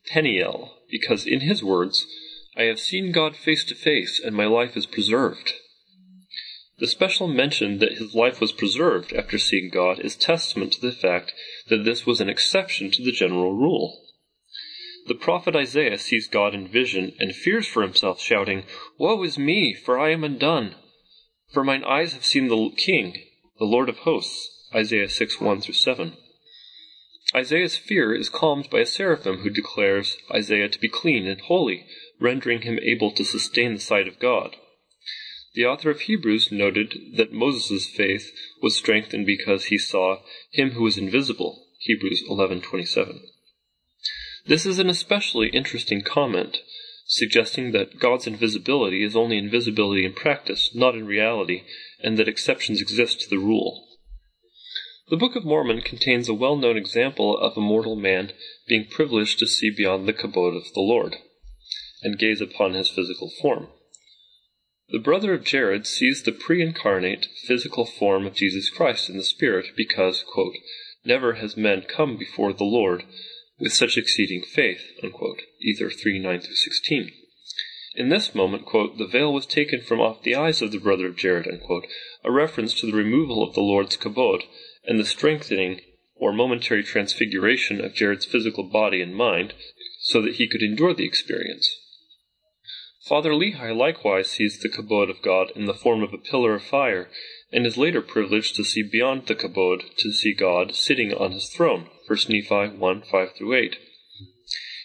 Peniel, 0.07 0.73
because 0.89 1.27
in 1.27 1.41
his 1.41 1.63
words, 1.63 2.07
I 2.55 2.63
have 2.63 2.79
seen 2.79 3.11
God 3.11 3.35
face 3.35 3.63
to 3.65 3.75
face, 3.75 4.19
and 4.19 4.35
my 4.35 4.45
life 4.45 4.75
is 4.75 4.87
preserved. 4.87 5.53
The 6.79 6.87
special 6.87 7.27
mention 7.27 7.77
that 7.77 7.99
his 7.99 8.15
life 8.15 8.41
was 8.41 8.51
preserved 8.51 9.13
after 9.13 9.37
seeing 9.37 9.69
God 9.69 9.99
is 9.99 10.15
testament 10.15 10.73
to 10.73 10.81
the 10.81 10.91
fact 10.91 11.33
that 11.69 11.85
this 11.85 12.03
was 12.03 12.19
an 12.19 12.29
exception 12.29 12.89
to 12.91 13.03
the 13.03 13.11
general 13.11 13.53
rule. 13.53 14.01
The 15.05 15.13
prophet 15.13 15.55
Isaiah 15.55 15.99
sees 15.99 16.27
God 16.27 16.55
in 16.55 16.67
vision 16.67 17.13
and 17.19 17.35
fears 17.35 17.67
for 17.67 17.83
himself, 17.83 18.19
shouting, 18.19 18.63
Woe 18.97 19.21
is 19.21 19.37
me, 19.37 19.75
for 19.75 19.99
I 19.99 20.13
am 20.13 20.23
undone! 20.23 20.73
For 21.53 21.63
mine 21.63 21.83
eyes 21.83 22.13
have 22.13 22.25
seen 22.25 22.47
the 22.47 22.71
King, 22.75 23.21
the 23.59 23.65
Lord 23.65 23.87
of 23.87 23.99
hosts. 23.99 24.49
Isaiah 24.73 25.09
6 25.09 25.39
1 25.39 25.61
7. 25.61 26.17
Isaiah's 27.35 27.75
fear 27.75 28.15
is 28.15 28.29
calmed 28.29 28.69
by 28.69 28.79
a 28.79 28.85
seraphim 28.85 29.39
who 29.39 29.49
declares 29.49 30.17
Isaiah 30.33 30.69
to 30.69 30.79
be 30.79 30.87
clean 30.87 31.27
and 31.27 31.41
holy, 31.41 31.85
rendering 32.19 32.61
him 32.61 32.79
able 32.81 33.11
to 33.11 33.25
sustain 33.25 33.73
the 33.73 33.79
sight 33.81 34.07
of 34.07 34.17
God. 34.17 34.55
The 35.53 35.65
author 35.65 35.89
of 35.89 36.01
Hebrews 36.01 36.51
noted 36.51 36.93
that 37.15 37.33
Moses' 37.33 37.89
faith 37.89 38.31
was 38.61 38.77
strengthened 38.77 39.25
because 39.25 39.65
he 39.65 39.77
saw 39.77 40.21
him 40.51 40.71
who 40.71 40.83
was 40.83 40.97
invisible. 40.97 41.67
Hebrews 41.79 42.23
11:27. 42.29 43.21
This 44.45 44.65
is 44.65 44.79
an 44.79 44.89
especially 44.89 45.49
interesting 45.49 46.01
comment, 46.01 46.61
suggesting 47.05 47.71
that 47.71 47.99
God's 47.99 48.27
invisibility 48.27 49.03
is 49.03 49.15
only 49.15 49.37
invisibility 49.37 50.05
in 50.05 50.13
practice, 50.13 50.73
not 50.73 50.95
in 50.95 51.05
reality, 51.05 51.63
and 52.01 52.17
that 52.17 52.29
exceptions 52.29 52.81
exist 52.81 53.21
to 53.21 53.29
the 53.29 53.39
rule. 53.39 53.86
The 55.09 55.15
Book 55.15 55.37
of 55.37 55.45
Mormon 55.45 55.83
contains 55.83 56.27
a 56.27 56.33
well 56.33 56.57
known 56.57 56.75
example 56.75 57.37
of 57.37 57.55
a 57.55 57.61
mortal 57.61 57.95
man 57.95 58.33
being 58.67 58.87
privileged 58.87 59.39
to 59.39 59.47
see 59.47 59.69
beyond 59.69 60.05
the 60.05 60.11
kabod 60.11 60.57
of 60.57 60.73
the 60.73 60.81
Lord 60.81 61.15
and 62.03 62.19
gaze 62.19 62.41
upon 62.41 62.73
his 62.73 62.89
physical 62.89 63.31
form. 63.41 63.69
The 64.89 64.99
brother 64.99 65.33
of 65.33 65.45
Jared 65.45 65.87
sees 65.87 66.23
the 66.23 66.33
pre 66.33 66.61
incarnate 66.61 67.27
physical 67.45 67.85
form 67.85 68.25
of 68.25 68.35
Jesus 68.35 68.69
Christ 68.69 69.09
in 69.09 69.15
the 69.15 69.23
Spirit 69.23 69.67
because, 69.77 70.23
quote, 70.23 70.57
Never 71.05 71.35
has 71.35 71.55
man 71.55 71.83
come 71.83 72.17
before 72.17 72.51
the 72.51 72.65
Lord 72.65 73.05
with 73.57 73.71
such 73.71 73.97
exceeding 73.97 74.41
faith, 74.41 74.91
unquote, 75.01 75.41
Ether 75.61 75.89
3 75.89 76.19
9 76.19 76.41
through 76.41 76.55
16. 76.55 77.11
In 77.95 78.09
this 78.09 78.35
moment, 78.35 78.65
quote, 78.65 78.97
the 78.97 79.07
veil 79.07 79.33
was 79.33 79.45
taken 79.45 79.79
from 79.79 80.01
off 80.01 80.23
the 80.23 80.35
eyes 80.35 80.61
of 80.61 80.73
the 80.73 80.79
brother 80.79 81.07
of 81.07 81.15
Jared, 81.15 81.47
unquote, 81.47 81.87
a 82.25 82.31
reference 82.31 82.73
to 82.75 82.85
the 82.85 82.97
removal 82.97 83.41
of 83.41 83.55
the 83.55 83.61
Lord's 83.61 83.95
kabod 83.95 84.43
and 84.87 84.99
the 84.99 85.05
strengthening 85.05 85.81
or 86.15 86.33
momentary 86.33 86.83
transfiguration 86.83 87.79
of 87.79 87.93
Jared's 87.93 88.25
physical 88.25 88.63
body 88.63 89.01
and 89.01 89.15
mind 89.15 89.53
so 90.01 90.21
that 90.21 90.35
he 90.35 90.47
could 90.47 90.63
endure 90.63 90.93
the 90.93 91.05
experience. 91.05 91.69
Father 93.07 93.31
Lehi 93.31 93.75
likewise 93.75 94.29
sees 94.29 94.59
the 94.59 94.69
kabod 94.69 95.09
of 95.09 95.21
God 95.21 95.51
in 95.55 95.65
the 95.65 95.73
form 95.73 96.03
of 96.03 96.13
a 96.13 96.17
pillar 96.17 96.55
of 96.55 96.63
fire, 96.63 97.09
and 97.53 97.65
is 97.65 97.77
later 97.77 98.01
privileged 98.01 98.55
to 98.55 98.65
see 98.65 98.83
beyond 98.83 99.27
the 99.27 99.35
kabod 99.35 99.95
to 99.97 100.11
see 100.11 100.33
God 100.33 100.75
sitting 100.75 101.13
on 101.13 101.31
his 101.31 101.49
throne. 101.49 101.87
1 102.07 102.19
Nephi 102.29 102.75
1 102.77 103.01
5 103.03 103.29
through 103.37 103.53
8. 103.55 103.77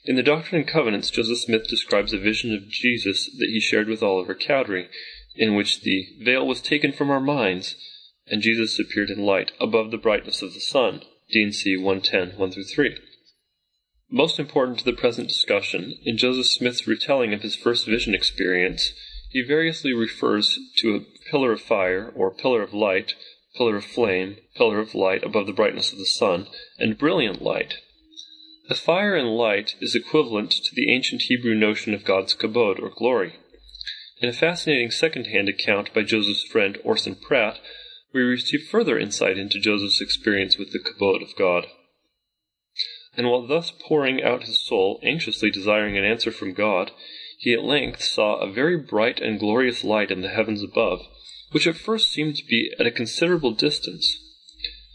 In 0.04 0.16
the 0.16 0.23
Doctrine 0.23 0.62
and 0.62 0.71
Covenants, 0.71 1.11
Joseph 1.11 1.38
Smith 1.38 1.66
describes 1.68 2.12
a 2.12 2.18
vision 2.18 2.54
of 2.54 2.68
Jesus 2.68 3.28
that 3.38 3.49
he 3.49 3.61
shared 3.61 3.88
with 3.88 4.02
Oliver 4.02 4.35
Cowdery, 4.35 4.88
in 5.35 5.54
which 5.54 5.82
the 5.82 6.06
veil 6.21 6.47
was 6.47 6.61
taken 6.61 6.92
from 6.92 7.11
our 7.11 7.21
minds, 7.21 7.76
and 8.26 8.43
Jesus 8.43 8.79
appeared 8.79 9.11
in 9.11 9.25
light 9.25 9.52
above 9.61 9.91
the 9.91 9.99
brightness 9.99 10.42
of 10.42 10.55
the 10.55 10.61
sun. 10.61 11.03
D&C 11.31 11.77
110 11.77 12.38
1 12.38 12.51
through 12.51 12.64
3. 12.64 12.96
Most 14.11 14.38
important 14.38 14.79
to 14.81 14.85
the 14.85 14.92
present 14.92 15.29
discussion, 15.29 15.94
in 16.05 16.18
Joseph 16.18 16.46
Smith's 16.46 16.87
retelling 16.87 17.33
of 17.33 17.42
his 17.42 17.57
first 17.57 17.87
vision 17.87 18.14
experience, 18.14 18.92
he 19.31 19.42
variously 19.42 19.94
refers 19.94 20.59
to 20.77 20.94
a 20.94 21.31
pillar 21.31 21.53
of 21.53 21.62
fire 21.62 22.12
or 22.14 22.31
pillar 22.31 22.62
of 22.62 22.75
light 22.75 23.14
pillar 23.57 23.77
of 23.77 23.85
flame, 23.85 24.37
pillar 24.57 24.79
of 24.79 24.94
light 24.94 25.23
above 25.23 25.46
the 25.46 25.53
brightness 25.53 25.92
of 25.92 25.99
the 25.99 26.07
sun, 26.07 26.46
and 26.79 26.99
brilliant 26.99 27.42
light. 27.42 27.75
The 28.68 28.75
fire 28.75 29.14
and 29.14 29.29
light 29.29 29.75
is 29.81 29.94
equivalent 29.94 30.51
to 30.53 30.75
the 30.75 30.92
ancient 30.92 31.23
Hebrew 31.23 31.55
notion 31.55 31.92
of 31.92 32.05
God's 32.05 32.35
kabod, 32.35 32.81
or 32.81 32.88
glory. 32.88 33.35
In 34.20 34.29
a 34.29 34.33
fascinating 34.33 34.90
second-hand 34.90 35.49
account 35.49 35.92
by 35.92 36.03
Joseph's 36.03 36.44
friend 36.44 36.79
Orson 36.85 37.16
Pratt, 37.16 37.59
we 38.12 38.20
receive 38.20 38.68
further 38.68 38.98
insight 38.98 39.38
into 39.38 39.61
Joseph's 39.61 40.01
experience 40.01 40.59
with 40.59 40.72
the 40.72 40.79
kabod 40.79 41.22
of 41.22 41.37
God. 41.37 41.66
And 43.16 43.29
while 43.29 43.46
thus 43.46 43.70
pouring 43.70 44.22
out 44.22 44.44
his 44.44 44.61
soul, 44.61 45.01
anxiously 45.03 45.51
desiring 45.51 45.96
an 45.96 46.05
answer 46.05 46.31
from 46.31 46.53
God, 46.53 46.90
he 47.38 47.53
at 47.53 47.64
length 47.64 48.03
saw 48.03 48.37
a 48.37 48.51
very 48.51 48.77
bright 48.77 49.20
and 49.20 49.38
glorious 49.38 49.85
light 49.85 50.11
in 50.11 50.20
the 50.20 50.29
heavens 50.29 50.62
above, 50.62 51.01
which 51.51 51.66
at 51.66 51.77
first 51.77 52.11
seemed 52.11 52.37
to 52.37 52.46
be 52.46 52.72
at 52.79 52.87
a 52.87 52.90
considerable 52.90 53.53
distance. 53.53 54.18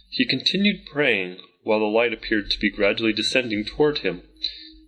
He 0.10 0.26
continued 0.26 0.86
praying 0.86 1.38
while 1.64 1.80
the 1.80 1.86
light 1.86 2.14
appeared 2.14 2.50
to 2.50 2.60
be 2.60 2.72
gradually 2.72 3.14
descending 3.14 3.66
toward 3.66 4.00
him, 4.00 4.24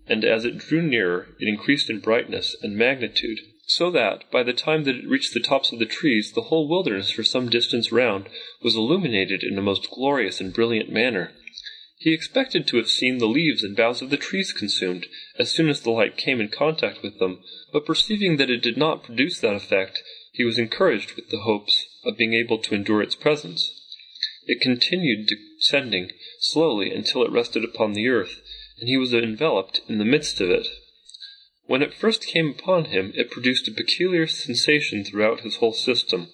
and 0.08 0.24
as 0.24 0.46
it 0.46 0.58
drew 0.58 0.82
nearer, 0.82 1.28
it 1.40 1.48
increased 1.48 1.90
in 1.90 2.00
brightness 2.00 2.56
and 2.64 2.76
magnitude, 2.76 3.40
so 3.70 3.92
that, 3.92 4.24
by 4.32 4.42
the 4.42 4.52
time 4.52 4.84
that 4.84 4.96
it 4.96 5.08
reached 5.08 5.32
the 5.34 5.40
tops 5.40 5.72
of 5.72 5.78
the 5.78 5.86
trees, 5.86 6.32
the 6.32 6.50
whole 6.50 6.68
wilderness 6.68 7.12
for 7.12 7.24
some 7.24 7.50
distance 7.50 7.92
round 7.92 8.28
was 8.64 8.76
illuminated 8.76 9.44
in 9.44 9.56
a 9.60 9.62
most 9.62 9.92
glorious 9.92 10.42
and 10.42 10.52
brilliant 10.52 10.92
manner. 10.92 11.32
He 12.00 12.12
expected 12.12 12.66
to 12.68 12.78
have 12.78 12.90
seen 12.90 13.20
the 13.20 13.28
leaves 13.28 13.62
and 13.62 13.76
boughs 13.76 14.02
of 14.02 14.10
the 14.10 14.18
trees 14.18 14.54
consumed 14.54 15.06
as 15.38 15.52
soon 15.52 15.70
as 15.70 15.82
the 15.82 15.92
light 15.92 16.18
came 16.18 16.42
in 16.42 16.48
contact 16.50 17.04
with 17.04 17.20
them, 17.20 17.44
but 17.72 17.86
perceiving 17.86 18.38
that 18.38 18.50
it 18.50 18.64
did 18.64 18.76
not 18.76 19.04
produce 19.04 19.40
that 19.40 19.54
effect, 19.54 20.02
he 20.32 20.44
was 20.44 20.58
encouraged 20.58 21.14
with 21.14 21.30
the 21.30 21.42
hopes 21.42 21.86
of 22.04 22.18
being 22.18 22.34
able 22.34 22.58
to 22.58 22.74
endure 22.74 23.04
its 23.04 23.16
presence. 23.16 23.70
It 24.48 24.62
continued 24.62 25.30
descending 25.60 26.12
slowly 26.40 26.92
until 26.92 27.24
it 27.24 27.32
rested 27.32 27.64
upon 27.64 27.94
the 27.94 28.08
earth, 28.08 28.42
and 28.80 28.90
he 28.90 28.98
was 28.98 29.14
enveloped 29.14 29.82
in 29.88 30.00
the 30.00 30.06
midst 30.06 30.42
of 30.42 30.50
it. 30.50 30.68
When 31.70 31.84
it 31.84 31.94
first 31.94 32.26
came 32.26 32.50
upon 32.50 32.86
him, 32.86 33.14
it 33.16 33.30
produced 33.30 33.68
a 33.68 33.72
peculiar 33.72 34.26
sensation 34.26 35.04
throughout 35.04 35.42
his 35.42 35.58
whole 35.58 35.72
system, 35.72 36.30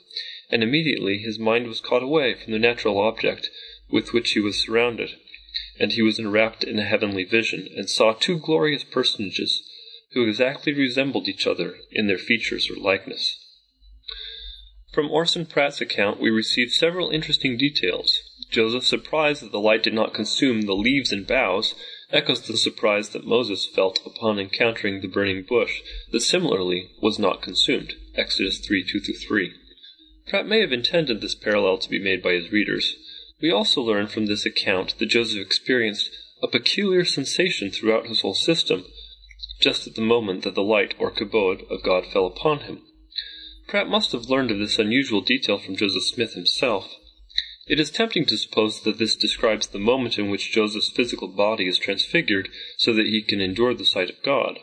and 0.50 0.64
immediately 0.64 1.18
his 1.18 1.38
mind 1.38 1.68
was 1.68 1.82
caught 1.82 2.02
away 2.02 2.36
from 2.36 2.54
the 2.54 2.58
natural 2.58 2.98
object 2.98 3.50
with 3.90 4.14
which 4.14 4.32
he 4.32 4.40
was 4.40 4.64
surrounded, 4.64 5.18
and 5.78 5.92
he 5.92 6.02
was 6.02 6.20
enwrapped 6.20 6.64
in 6.64 6.80
a 6.80 6.86
heavenly 6.86 7.26
vision, 7.26 7.68
and 7.76 7.90
saw 7.90 8.14
two 8.14 8.40
glorious 8.40 8.86
personages 8.86 9.62
who 10.14 10.26
exactly 10.26 10.72
resembled 10.72 11.28
each 11.28 11.46
other 11.46 11.80
in 11.92 12.08
their 12.08 12.18
features 12.18 12.72
or 12.72 12.78
likeness. 12.78 13.38
From 14.94 15.12
Orson 15.12 15.46
Pratt's 15.46 15.82
account 15.82 16.22
we 16.22 16.30
receive 16.30 16.72
several 16.72 17.10
interesting 17.10 17.58
details. 17.58 18.22
Joseph's 18.50 18.88
surprise 18.88 19.40
that 19.42 19.52
the 19.52 19.60
light 19.60 19.84
did 19.84 19.94
not 19.94 20.14
consume 20.14 20.62
the 20.62 20.74
leaves 20.74 21.12
and 21.12 21.26
boughs 21.26 21.76
echoes 22.12 22.42
the 22.42 22.58
surprise 22.58 23.10
that 23.10 23.26
Moses 23.26 23.66
felt 23.66 24.00
upon 24.06 24.40
encountering 24.40 25.02
the 25.02 25.08
burning 25.08 25.44
bush 25.44 25.82
that 26.12 26.22
similarly 26.22 26.92
was 27.02 27.18
not 27.18 27.42
consumed. 27.42 27.94
Exodus 28.16 28.60
3 28.60 28.84
2 28.84 29.00
3. 29.00 29.54
Pratt 30.28 30.48
may 30.48 30.62
have 30.62 30.72
intended 30.72 31.22
this 31.22 31.36
parallel 31.36 31.78
to 31.78 31.90
be 31.90 32.00
made 32.00 32.22
by 32.22 32.34
his 32.34 32.52
readers. 32.52 32.96
We 33.42 33.52
also 33.52 33.82
learn 33.82 34.08
from 34.08 34.26
this 34.26 34.46
account 34.46 34.98
that 34.98 35.08
Joseph 35.08 35.40
experienced 35.40 36.10
a 36.42 36.48
peculiar 36.48 37.06
sensation 37.06 37.70
throughout 37.70 38.08
his 38.08 38.22
whole 38.22 38.34
system, 38.34 38.86
just 39.60 39.88
at 39.88 39.96
the 39.96 40.02
moment 40.02 40.44
that 40.44 40.56
the 40.56 40.64
light 40.64 40.94
or 41.00 41.12
kabod 41.12 41.70
of 41.70 41.84
God 41.84 42.06
fell 42.06 42.26
upon 42.26 42.62
him. 42.62 42.82
Pratt 43.68 43.88
must 43.88 44.12
have 44.12 44.30
learned 44.30 44.52
of 44.52 44.60
this 44.60 44.80
unusual 44.80 45.22
detail 45.22 45.58
from 45.58 45.76
Joseph 45.76 46.04
Smith 46.04 46.34
himself. 46.34 46.94
It 47.68 47.80
is 47.80 47.90
tempting 47.90 48.26
to 48.28 48.38
suppose 48.38 48.82
that 48.82 49.00
this 49.00 49.16
describes 49.16 49.68
the 49.68 49.80
moment 49.80 50.20
in 50.20 50.30
which 50.30 50.52
Joseph's 50.52 50.92
physical 50.92 51.28
body 51.28 51.68
is 51.68 51.80
transfigured 51.80 52.50
so 52.78 52.94
that 52.94 53.08
he 53.08 53.24
can 53.24 53.42
endure 53.42 53.74
the 53.74 53.86
sight 53.86 54.10
of 54.10 54.22
God. 54.22 54.60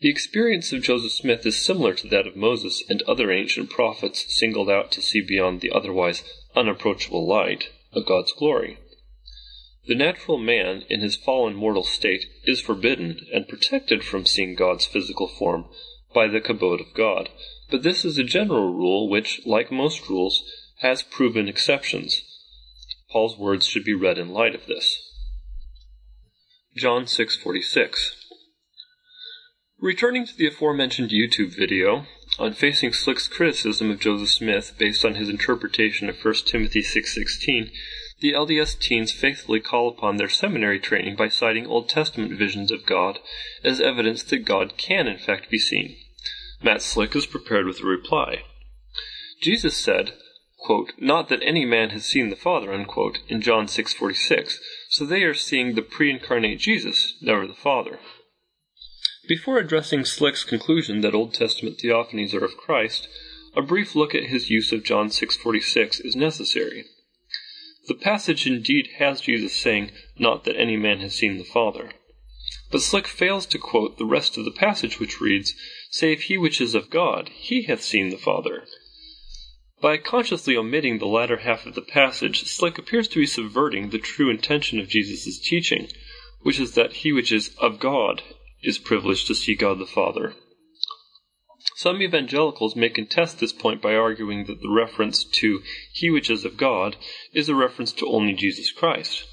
The 0.00 0.10
experience 0.10 0.70
of 0.72 0.82
Joseph 0.82 1.12
Smith 1.12 1.46
is 1.46 1.64
similar 1.64 1.94
to 1.94 2.08
that 2.08 2.26
of 2.26 2.36
Moses 2.36 2.84
and 2.90 3.00
other 3.02 3.30
ancient 3.30 3.70
prophets 3.70 4.26
singled 4.36 4.68
out 4.68 4.92
to 4.92 5.00
see 5.00 5.22
beyond 5.22 5.62
the 5.62 5.70
otherwise 5.70 6.22
unapproachable 6.54 7.26
light 7.26 7.70
of 7.94 8.04
God's 8.04 8.32
glory. 8.32 8.78
The 9.86 9.94
natural 9.94 10.36
man, 10.36 10.84
in 10.90 11.00
his 11.00 11.16
fallen 11.16 11.54
mortal 11.54 11.84
state, 11.84 12.26
is 12.44 12.60
forbidden 12.60 13.26
and 13.32 13.48
protected 13.48 14.04
from 14.04 14.26
seeing 14.26 14.54
God's 14.54 14.84
physical 14.84 15.28
form 15.28 15.66
by 16.14 16.28
the 16.28 16.40
kabod 16.40 16.80
of 16.80 16.94
God, 16.94 17.30
but 17.70 17.82
this 17.82 18.04
is 18.04 18.18
a 18.18 18.24
general 18.24 18.74
rule 18.74 19.08
which, 19.08 19.40
like 19.46 19.72
most 19.72 20.08
rules, 20.10 20.42
has 20.84 21.02
proven 21.02 21.48
exceptions. 21.48 22.20
Paul's 23.10 23.38
words 23.38 23.66
should 23.66 23.84
be 23.84 23.94
read 23.94 24.18
in 24.18 24.28
light 24.28 24.54
of 24.54 24.66
this. 24.66 25.00
John 26.76 27.06
6:46. 27.06 28.10
Returning 29.80 30.26
to 30.26 30.36
the 30.36 30.46
aforementioned 30.46 31.08
YouTube 31.08 31.56
video 31.56 32.06
on 32.38 32.52
facing 32.52 32.92
Slick's 32.92 33.26
criticism 33.26 33.90
of 33.90 33.98
Joseph 33.98 34.28
Smith 34.28 34.74
based 34.78 35.06
on 35.06 35.14
his 35.14 35.30
interpretation 35.30 36.10
of 36.10 36.18
1 36.18 36.44
Timothy 36.44 36.82
6:16, 36.82 37.70
the 38.20 38.34
LDS 38.34 38.74
teens 38.74 39.10
faithfully 39.10 39.60
call 39.60 39.88
upon 39.88 40.18
their 40.18 40.28
seminary 40.28 40.78
training 40.78 41.16
by 41.16 41.30
citing 41.30 41.66
Old 41.66 41.88
Testament 41.88 42.38
visions 42.38 42.70
of 42.70 42.84
God 42.84 43.20
as 43.62 43.80
evidence 43.80 44.22
that 44.24 44.44
God 44.44 44.76
can 44.76 45.08
in 45.08 45.16
fact 45.16 45.48
be 45.48 45.58
seen. 45.58 45.96
Matt 46.62 46.82
Slick 46.82 47.16
is 47.16 47.24
prepared 47.24 47.64
with 47.64 47.80
a 47.80 47.86
reply. 47.86 48.42
Jesus 49.40 49.78
said, 49.78 50.12
"Not 50.98 51.28
that 51.28 51.42
any 51.42 51.66
man 51.66 51.90
has 51.90 52.06
seen 52.06 52.30
the 52.30 52.36
Father," 52.36 52.72
in 52.72 53.42
John 53.42 53.68
6:46. 53.68 54.58
So 54.88 55.04
they 55.04 55.22
are 55.22 55.34
seeing 55.34 55.74
the 55.74 55.82
pre-incarnate 55.82 56.58
Jesus, 56.58 57.18
never 57.20 57.46
the 57.46 57.52
Father. 57.52 58.00
Before 59.28 59.58
addressing 59.58 60.06
Slick's 60.06 60.42
conclusion 60.42 61.02
that 61.02 61.14
Old 61.14 61.34
Testament 61.34 61.76
theophanies 61.76 62.32
are 62.32 62.44
of 62.46 62.56
Christ, 62.56 63.08
a 63.54 63.60
brief 63.60 63.94
look 63.94 64.14
at 64.14 64.30
his 64.30 64.48
use 64.48 64.72
of 64.72 64.84
John 64.84 65.10
6:46 65.10 66.00
is 66.00 66.16
necessary. 66.16 66.86
The 67.86 67.94
passage 67.94 68.46
indeed 68.46 68.88
has 68.96 69.20
Jesus 69.20 69.54
saying, 69.54 69.90
Not 70.18 70.44
that 70.44 70.56
any 70.56 70.78
man 70.78 71.00
has 71.00 71.14
seen 71.14 71.36
the 71.36 71.44
Father. 71.44 71.92
But 72.70 72.80
Slick 72.80 73.06
fails 73.06 73.44
to 73.48 73.58
quote 73.58 73.98
the 73.98 74.06
rest 74.06 74.38
of 74.38 74.46
the 74.46 74.50
passage 74.50 74.98
which 74.98 75.20
reads, 75.20 75.54
Save 75.90 76.22
he 76.22 76.38
which 76.38 76.58
is 76.58 76.74
of 76.74 76.88
God, 76.88 77.28
he 77.34 77.64
hath 77.64 77.82
seen 77.82 78.08
the 78.08 78.16
Father. 78.16 78.66
By 79.84 79.98
consciously 79.98 80.56
omitting 80.56 80.96
the 80.96 81.06
latter 81.06 81.36
half 81.36 81.66
of 81.66 81.74
the 81.74 81.82
passage, 81.82 82.44
Slick 82.44 82.78
appears 82.78 83.06
to 83.08 83.18
be 83.18 83.26
subverting 83.26 83.90
the 83.90 83.98
true 83.98 84.30
intention 84.30 84.80
of 84.80 84.88
Jesus' 84.88 85.38
teaching, 85.38 85.88
which 86.40 86.58
is 86.58 86.74
that 86.74 86.94
he 86.94 87.12
which 87.12 87.30
is 87.30 87.54
of 87.58 87.80
God 87.80 88.22
is 88.62 88.78
privileged 88.78 89.26
to 89.26 89.34
see 89.34 89.54
God 89.54 89.78
the 89.78 89.84
Father. 89.84 90.36
Some 91.76 92.00
evangelicals 92.00 92.74
may 92.74 92.88
contest 92.88 93.40
this 93.40 93.52
point 93.52 93.82
by 93.82 93.94
arguing 93.94 94.46
that 94.46 94.62
the 94.62 94.70
reference 94.70 95.22
to 95.22 95.60
he 95.92 96.08
which 96.08 96.30
is 96.30 96.46
of 96.46 96.56
God 96.56 96.96
is 97.34 97.50
a 97.50 97.54
reference 97.54 97.92
to 97.92 98.08
only 98.08 98.32
Jesus 98.32 98.72
Christ. 98.72 99.24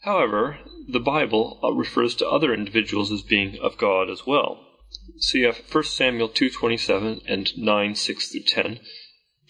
However, 0.00 0.58
the 0.88 0.98
Bible 0.98 1.60
uh, 1.62 1.70
refers 1.70 2.16
to 2.16 2.28
other 2.28 2.52
individuals 2.52 3.12
as 3.12 3.22
being 3.22 3.60
of 3.60 3.78
God 3.78 4.10
as 4.10 4.26
well. 4.26 4.66
Cf. 5.20 5.72
1 5.72 5.80
uh, 5.80 5.82
Samuel 5.86 6.28
2:27 6.30 7.22
and 7.28 7.56
9 7.56 7.94
6 7.94 8.28
through 8.28 8.42
10, 8.42 8.80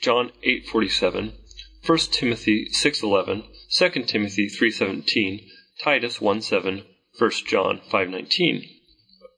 John 0.03 0.33
8:47, 0.43 1.33
1 1.87 1.99
Timothy 2.11 2.69
6:11, 2.73 3.45
2 3.71 4.03
Timothy 4.03 4.49
3:17, 4.49 5.49
Titus 5.79 6.19
1:7, 6.19 6.83
1 7.17 7.31
John 7.47 7.81
5:19. 7.89 8.69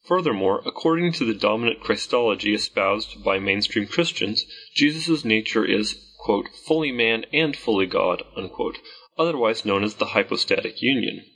Furthermore, 0.09 0.63
according 0.65 1.13
to 1.13 1.27
the 1.27 1.35
dominant 1.35 1.81
Christology 1.81 2.55
espoused 2.55 3.23
by 3.23 3.39
mainstream 3.39 3.87
Christians, 3.87 4.47
Jesus' 4.75 5.23
nature 5.23 5.67
is, 5.67 5.97
fully 6.67 6.93
man 6.93 7.27
and 7.31 7.55
fully 7.55 7.85
God, 7.85 8.23
otherwise 9.19 9.67
known 9.67 9.85
as 9.85 9.97
the 9.97 10.17
hypostatic 10.17 10.81
union. 10.81 11.27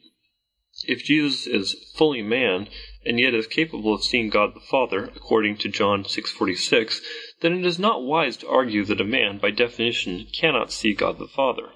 If 0.85 1.05
Jesus 1.05 1.47
is 1.47 1.75
fully 1.95 2.23
man 2.23 2.71
and 3.05 3.21
yet 3.21 3.35
is 3.35 3.47
capable 3.47 3.93
of 3.93 4.05
seeing 4.05 4.31
God 4.31 4.55
the 4.55 4.61
Father, 4.61 5.13
according 5.15 5.59
to 5.59 5.69
John 5.69 6.05
6:46, 6.05 7.03
then 7.41 7.53
it 7.53 7.65
is 7.65 7.79
not 7.79 8.03
wise 8.03 8.37
to 8.39 8.49
argue 8.49 8.85
that 8.85 9.01
a 9.01 9.05
man, 9.05 9.39
by 9.39 9.51
definition, 9.51 10.27
cannot 10.33 10.73
see 10.73 10.93
God 10.93 11.19
the 11.19 11.29
Father. 11.29 11.71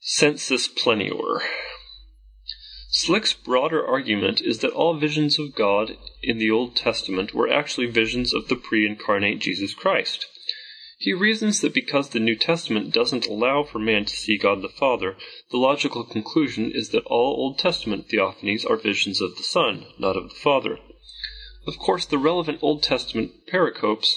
Sensus 0.00 0.68
plenior. 0.68 1.40
Slick's 2.90 3.32
broader 3.32 3.86
argument 3.86 4.40
is 4.40 4.58
that 4.58 4.72
all 4.72 4.94
visions 4.94 5.38
of 5.38 5.54
God 5.54 5.96
in 6.22 6.38
the 6.38 6.50
Old 6.50 6.74
Testament 6.74 7.34
were 7.34 7.52
actually 7.52 7.86
visions 7.86 8.34
of 8.34 8.48
the 8.48 8.56
pre 8.56 8.86
incarnate 8.86 9.40
Jesus 9.40 9.74
Christ. 9.74 10.26
He 10.98 11.12
reasons 11.12 11.60
that 11.60 11.72
because 11.72 12.08
the 12.08 12.18
New 12.18 12.34
Testament 12.34 12.92
doesn't 12.92 13.26
allow 13.26 13.62
for 13.62 13.78
man 13.78 14.04
to 14.06 14.16
see 14.16 14.36
God 14.36 14.62
the 14.62 14.68
Father, 14.68 15.16
the 15.50 15.56
logical 15.56 16.02
conclusion 16.02 16.72
is 16.72 16.88
that 16.88 17.04
all 17.04 17.36
Old 17.36 17.58
Testament 17.58 18.08
theophanies 18.08 18.68
are 18.68 18.76
visions 18.76 19.20
of 19.20 19.36
the 19.36 19.44
Son, 19.44 19.86
not 19.98 20.16
of 20.16 20.28
the 20.28 20.34
Father. 20.34 20.78
Of 21.68 21.78
course, 21.78 22.04
the 22.04 22.18
relevant 22.18 22.58
Old 22.62 22.82
Testament 22.82 23.46
pericopes 23.46 24.16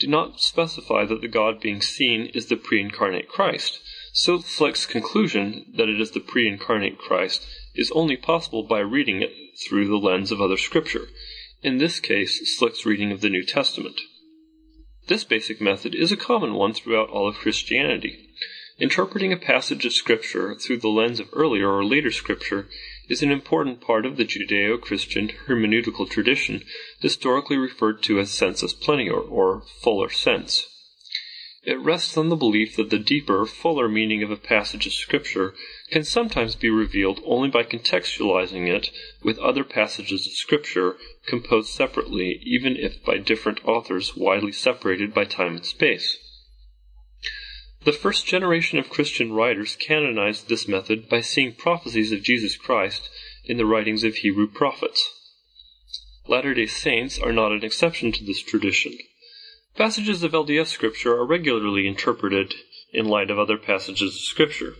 do 0.00 0.06
not 0.06 0.40
specify 0.40 1.04
that 1.04 1.20
the 1.20 1.28
God 1.28 1.60
being 1.60 1.80
seen 1.80 2.26
is 2.34 2.46
the 2.46 2.56
pre 2.56 2.80
incarnate 2.80 3.28
Christ. 3.28 3.80
So 4.12 4.38
Slick's 4.38 4.86
conclusion 4.86 5.72
that 5.76 5.88
it 5.88 6.00
is 6.00 6.10
the 6.10 6.20
pre 6.20 6.48
incarnate 6.48 6.98
Christ 6.98 7.46
is 7.74 7.90
only 7.92 8.16
possible 8.16 8.62
by 8.62 8.80
reading 8.80 9.22
it 9.22 9.32
through 9.66 9.88
the 9.88 9.96
lens 9.96 10.30
of 10.30 10.40
other 10.40 10.56
scripture, 10.56 11.08
in 11.62 11.78
this 11.78 11.98
case, 11.98 12.56
Slick's 12.58 12.84
reading 12.84 13.10
of 13.10 13.20
the 13.20 13.30
New 13.30 13.42
Testament. 13.42 14.00
This 15.06 15.24
basic 15.24 15.60
method 15.60 15.94
is 15.94 16.12
a 16.12 16.16
common 16.16 16.54
one 16.54 16.72
throughout 16.72 17.08
all 17.10 17.28
of 17.28 17.36
Christianity. 17.36 18.28
Interpreting 18.78 19.32
a 19.32 19.36
passage 19.36 19.86
of 19.86 19.92
Scripture 19.92 20.54
through 20.54 20.78
the 20.78 20.88
lens 20.88 21.20
of 21.20 21.28
earlier 21.32 21.70
or 21.70 21.84
later 21.84 22.10
Scripture 22.10 22.68
is 23.08 23.22
an 23.22 23.30
important 23.30 23.80
part 23.80 24.06
of 24.06 24.16
the 24.16 24.24
Judeo 24.24 24.80
Christian 24.80 25.30
hermeneutical 25.46 26.08
tradition, 26.08 26.64
historically 27.00 27.56
referred 27.56 28.02
to 28.04 28.18
as 28.18 28.30
sensus 28.30 28.72
plenior, 28.72 29.18
or 29.18 29.62
fuller 29.82 30.10
sense. 30.10 30.66
It 31.66 31.78
rests 31.78 32.18
on 32.18 32.28
the 32.28 32.36
belief 32.36 32.76
that 32.76 32.90
the 32.90 32.98
deeper, 32.98 33.46
fuller 33.46 33.88
meaning 33.88 34.22
of 34.22 34.30
a 34.30 34.36
passage 34.36 34.86
of 34.86 34.92
Scripture 34.92 35.54
can 35.90 36.04
sometimes 36.04 36.56
be 36.56 36.68
revealed 36.68 37.22
only 37.24 37.48
by 37.48 37.62
contextualizing 37.62 38.68
it 38.68 38.90
with 39.22 39.38
other 39.38 39.64
passages 39.64 40.26
of 40.26 40.32
Scripture 40.34 40.96
composed 41.26 41.70
separately, 41.70 42.40
even 42.42 42.76
if 42.76 43.02
by 43.02 43.16
different 43.16 43.64
authors 43.64 44.14
widely 44.14 44.52
separated 44.52 45.14
by 45.14 45.24
time 45.24 45.56
and 45.56 45.64
space. 45.64 46.18
The 47.84 47.92
first 47.92 48.26
generation 48.26 48.78
of 48.78 48.88
Christian 48.88 49.34
writers 49.34 49.76
canonized 49.76 50.48
this 50.48 50.66
method 50.66 51.06
by 51.06 51.20
seeing 51.20 51.54
prophecies 51.54 52.12
of 52.12 52.22
Jesus 52.22 52.56
Christ 52.56 53.10
in 53.44 53.58
the 53.58 53.66
writings 53.66 54.04
of 54.04 54.14
Hebrew 54.16 54.46
prophets. 54.46 55.06
Latter 56.26 56.54
day 56.54 56.64
Saints 56.64 57.18
are 57.18 57.32
not 57.32 57.52
an 57.52 57.62
exception 57.62 58.10
to 58.12 58.24
this 58.24 58.40
tradition. 58.40 58.96
Passages 59.76 60.22
of 60.22 60.32
LDS 60.32 60.68
Scripture 60.68 61.12
are 61.12 61.26
regularly 61.26 61.86
interpreted 61.86 62.54
in 62.94 63.06
light 63.06 63.30
of 63.30 63.38
other 63.38 63.58
passages 63.58 64.14
of 64.14 64.20
Scripture. 64.20 64.76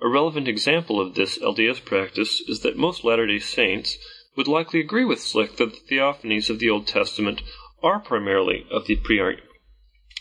A 0.00 0.06
relevant 0.06 0.46
example 0.46 1.00
of 1.00 1.16
this 1.16 1.38
LDS 1.38 1.84
practice 1.84 2.40
is 2.46 2.60
that 2.60 2.76
most 2.76 3.02
Latter 3.02 3.26
day 3.26 3.40
Saints 3.40 3.98
would 4.36 4.46
likely 4.46 4.78
agree 4.78 5.04
with 5.04 5.20
Slick 5.20 5.56
that 5.56 5.72
the 5.72 5.96
theophanies 5.96 6.50
of 6.50 6.60
the 6.60 6.70
Old 6.70 6.86
Testament 6.86 7.42
are 7.82 7.98
primarily 7.98 8.64
of 8.70 8.86
the 8.86 8.94
pre 8.94 9.18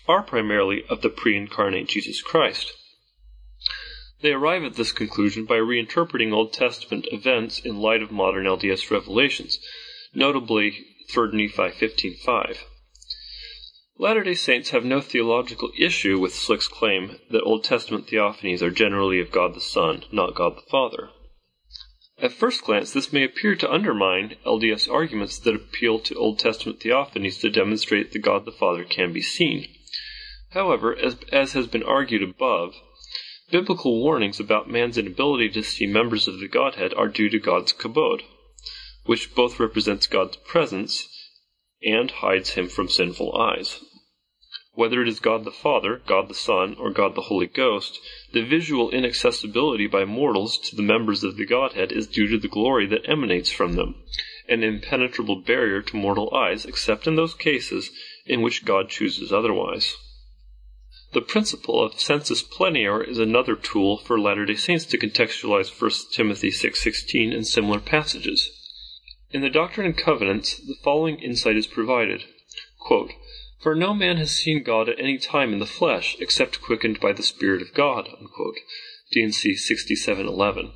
are 0.07 0.23
primarily 0.23 0.83
of 0.89 1.01
the 1.01 1.09
pre-incarnate 1.09 1.87
Jesus 1.87 2.21
Christ. 2.21 2.71
They 4.21 4.31
arrive 4.31 4.63
at 4.63 4.75
this 4.75 4.91
conclusion 4.91 5.45
by 5.45 5.57
reinterpreting 5.57 6.33
Old 6.33 6.53
Testament 6.53 7.07
events 7.11 7.59
in 7.59 7.79
light 7.79 8.01
of 8.01 8.11
modern 8.11 8.45
LDS 8.45 8.89
revelations, 8.89 9.59
notably 10.13 10.85
3 11.09 11.33
Nephi 11.33 11.69
15:5. 11.69 12.63
Latter-day 13.99 14.33
Saints 14.33 14.69
have 14.69 14.85
no 14.85 15.01
theological 15.01 15.71
issue 15.77 16.19
with 16.19 16.33
Slick's 16.33 16.67
claim 16.67 17.19
that 17.29 17.43
Old 17.43 17.63
Testament 17.63 18.07
theophanies 18.07 18.61
are 18.61 18.71
generally 18.71 19.19
of 19.19 19.31
God 19.31 19.53
the 19.53 19.61
Son, 19.61 20.05
not 20.11 20.35
God 20.35 20.57
the 20.57 20.69
Father. 20.69 21.09
At 22.19 22.31
first 22.31 22.63
glance, 22.63 22.93
this 22.93 23.13
may 23.13 23.23
appear 23.23 23.55
to 23.55 23.71
undermine 23.71 24.37
LDS 24.45 24.87
arguments 24.87 25.37
that 25.39 25.55
appeal 25.55 25.99
to 25.99 26.15
Old 26.15 26.39
Testament 26.39 26.79
theophanies 26.79 27.39
to 27.41 27.49
demonstrate 27.49 28.11
that 28.11 28.19
God 28.19 28.45
the 28.45 28.51
Father 28.51 28.83
can 28.83 29.13
be 29.13 29.21
seen. 29.21 29.67
However, 30.51 30.95
as, 30.95 31.17
as 31.29 31.51
has 31.53 31.67
been 31.67 31.83
argued 31.83 32.23
above, 32.23 32.73
biblical 33.51 34.01
warnings 34.01 34.39
about 34.39 34.69
man's 34.69 34.97
inability 34.97 35.49
to 35.49 35.61
see 35.61 35.85
members 35.85 36.25
of 36.25 36.39
the 36.39 36.47
Godhead 36.47 36.93
are 36.93 37.09
due 37.09 37.27
to 37.29 37.37
God's 37.37 37.73
kabod, 37.73 38.21
which 39.05 39.35
both 39.35 39.59
represents 39.59 40.07
God's 40.07 40.37
presence 40.37 41.05
and 41.83 42.09
hides 42.09 42.51
him 42.51 42.69
from 42.69 42.87
sinful 42.87 43.35
eyes. 43.35 43.81
Whether 44.73 45.01
it 45.01 45.09
is 45.09 45.19
God 45.19 45.43
the 45.43 45.51
Father, 45.51 46.01
God 46.07 46.29
the 46.29 46.33
Son, 46.33 46.77
or 46.79 46.91
God 46.91 47.15
the 47.15 47.23
Holy 47.23 47.47
Ghost, 47.47 47.99
the 48.31 48.43
visual 48.43 48.89
inaccessibility 48.91 49.87
by 49.87 50.05
mortals 50.05 50.57
to 50.69 50.77
the 50.77 50.81
members 50.81 51.25
of 51.25 51.35
the 51.35 51.45
Godhead 51.45 51.91
is 51.91 52.07
due 52.07 52.27
to 52.29 52.37
the 52.37 52.47
glory 52.47 52.85
that 52.87 53.09
emanates 53.09 53.51
from 53.51 53.73
them, 53.73 53.95
an 54.47 54.63
impenetrable 54.63 55.41
barrier 55.41 55.81
to 55.81 55.97
mortal 55.97 56.33
eyes, 56.33 56.65
except 56.65 57.05
in 57.05 57.15
those 57.15 57.33
cases 57.33 57.91
in 58.25 58.41
which 58.41 58.63
God 58.63 58.89
chooses 58.89 59.33
otherwise. 59.33 59.93
The 61.13 61.21
principle 61.21 61.81
of 61.81 62.01
sensus 62.01 62.41
plenior 62.41 63.01
is 63.01 63.17
another 63.17 63.55
tool 63.55 63.97
for 63.97 64.19
Latter-day 64.19 64.55
Saints 64.55 64.83
to 64.87 64.97
contextualize 64.97 65.69
1 65.69 66.11
Timothy 66.11 66.51
6:16 66.51 67.33
and 67.33 67.47
similar 67.47 67.79
passages. 67.79 68.51
In 69.31 69.39
the 69.39 69.49
Doctrine 69.49 69.87
and 69.87 69.97
Covenants, 69.97 70.57
the 70.57 70.75
following 70.83 71.19
insight 71.19 71.55
is 71.55 71.65
provided. 71.65 72.25
For 73.61 73.73
no 73.73 73.93
man 73.93 74.17
has 74.17 74.31
seen 74.31 74.63
God 74.63 74.89
at 74.89 74.99
any 74.99 75.17
time 75.17 75.53
in 75.53 75.59
the 75.59 75.65
flesh, 75.65 76.17
except 76.19 76.61
quickened 76.61 76.99
by 76.99 77.13
the 77.13 77.23
Spirit 77.23 77.61
of 77.61 77.73
God. 77.73 78.09
D&C 79.13 79.55
6711. 79.55 80.73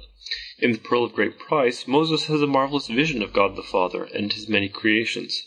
In 0.60 0.72
the 0.72 0.78
Pearl 0.78 1.04
of 1.04 1.14
Great 1.14 1.40
Price, 1.40 1.90
Moses 1.90 2.28
has 2.28 2.42
a 2.42 2.48
marvelous 2.48 2.88
vision 2.88 3.22
of 3.22 3.34
God 3.34 3.58
the 3.58 3.64
Father 3.64 4.06
and 4.06 4.32
his 4.32 4.48
many 4.48 4.70
creations. 4.70 5.46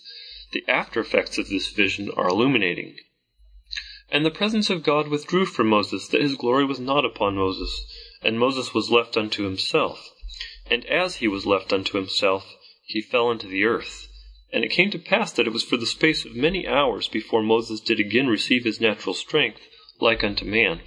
The 0.53 0.63
after 0.69 1.01
effects 1.01 1.39
of 1.39 1.49
this 1.49 1.71
vision 1.71 2.11
are 2.11 2.29
illuminating. 2.29 2.99
And 4.15 4.25
the 4.25 4.31
presence 4.31 4.71
of 4.71 4.85
God 4.85 5.09
withdrew 5.09 5.45
from 5.45 5.67
Moses, 5.67 6.07
that 6.07 6.21
his 6.21 6.37
glory 6.37 6.65
was 6.65 6.79
not 6.79 7.05
upon 7.05 7.35
Moses, 7.35 7.85
and 8.23 8.39
Moses 8.39 8.73
was 8.73 8.89
left 8.89 9.17
unto 9.17 9.43
himself. 9.43 10.09
And 10.71 10.87
as 10.87 11.17
he 11.17 11.27
was 11.27 11.47
left 11.47 11.73
unto 11.73 11.99
himself, 11.99 12.55
he 12.85 13.01
fell 13.01 13.29
into 13.33 13.49
the 13.49 13.65
earth. 13.65 14.07
And 14.53 14.63
it 14.63 14.71
came 14.71 14.93
to 14.93 15.01
pass 15.01 15.33
that 15.33 15.49
it 15.49 15.53
was 15.53 15.65
for 15.65 15.77
the 15.77 15.85
space 15.85 16.25
of 16.25 16.37
many 16.37 16.65
hours 16.65 17.09
before 17.09 17.43
Moses 17.43 17.81
did 17.81 17.99
again 17.99 18.29
receive 18.29 18.63
his 18.63 18.81
natural 18.81 19.17
strength, 19.17 19.63
like 19.99 20.23
unto 20.23 20.45
man. 20.45 20.83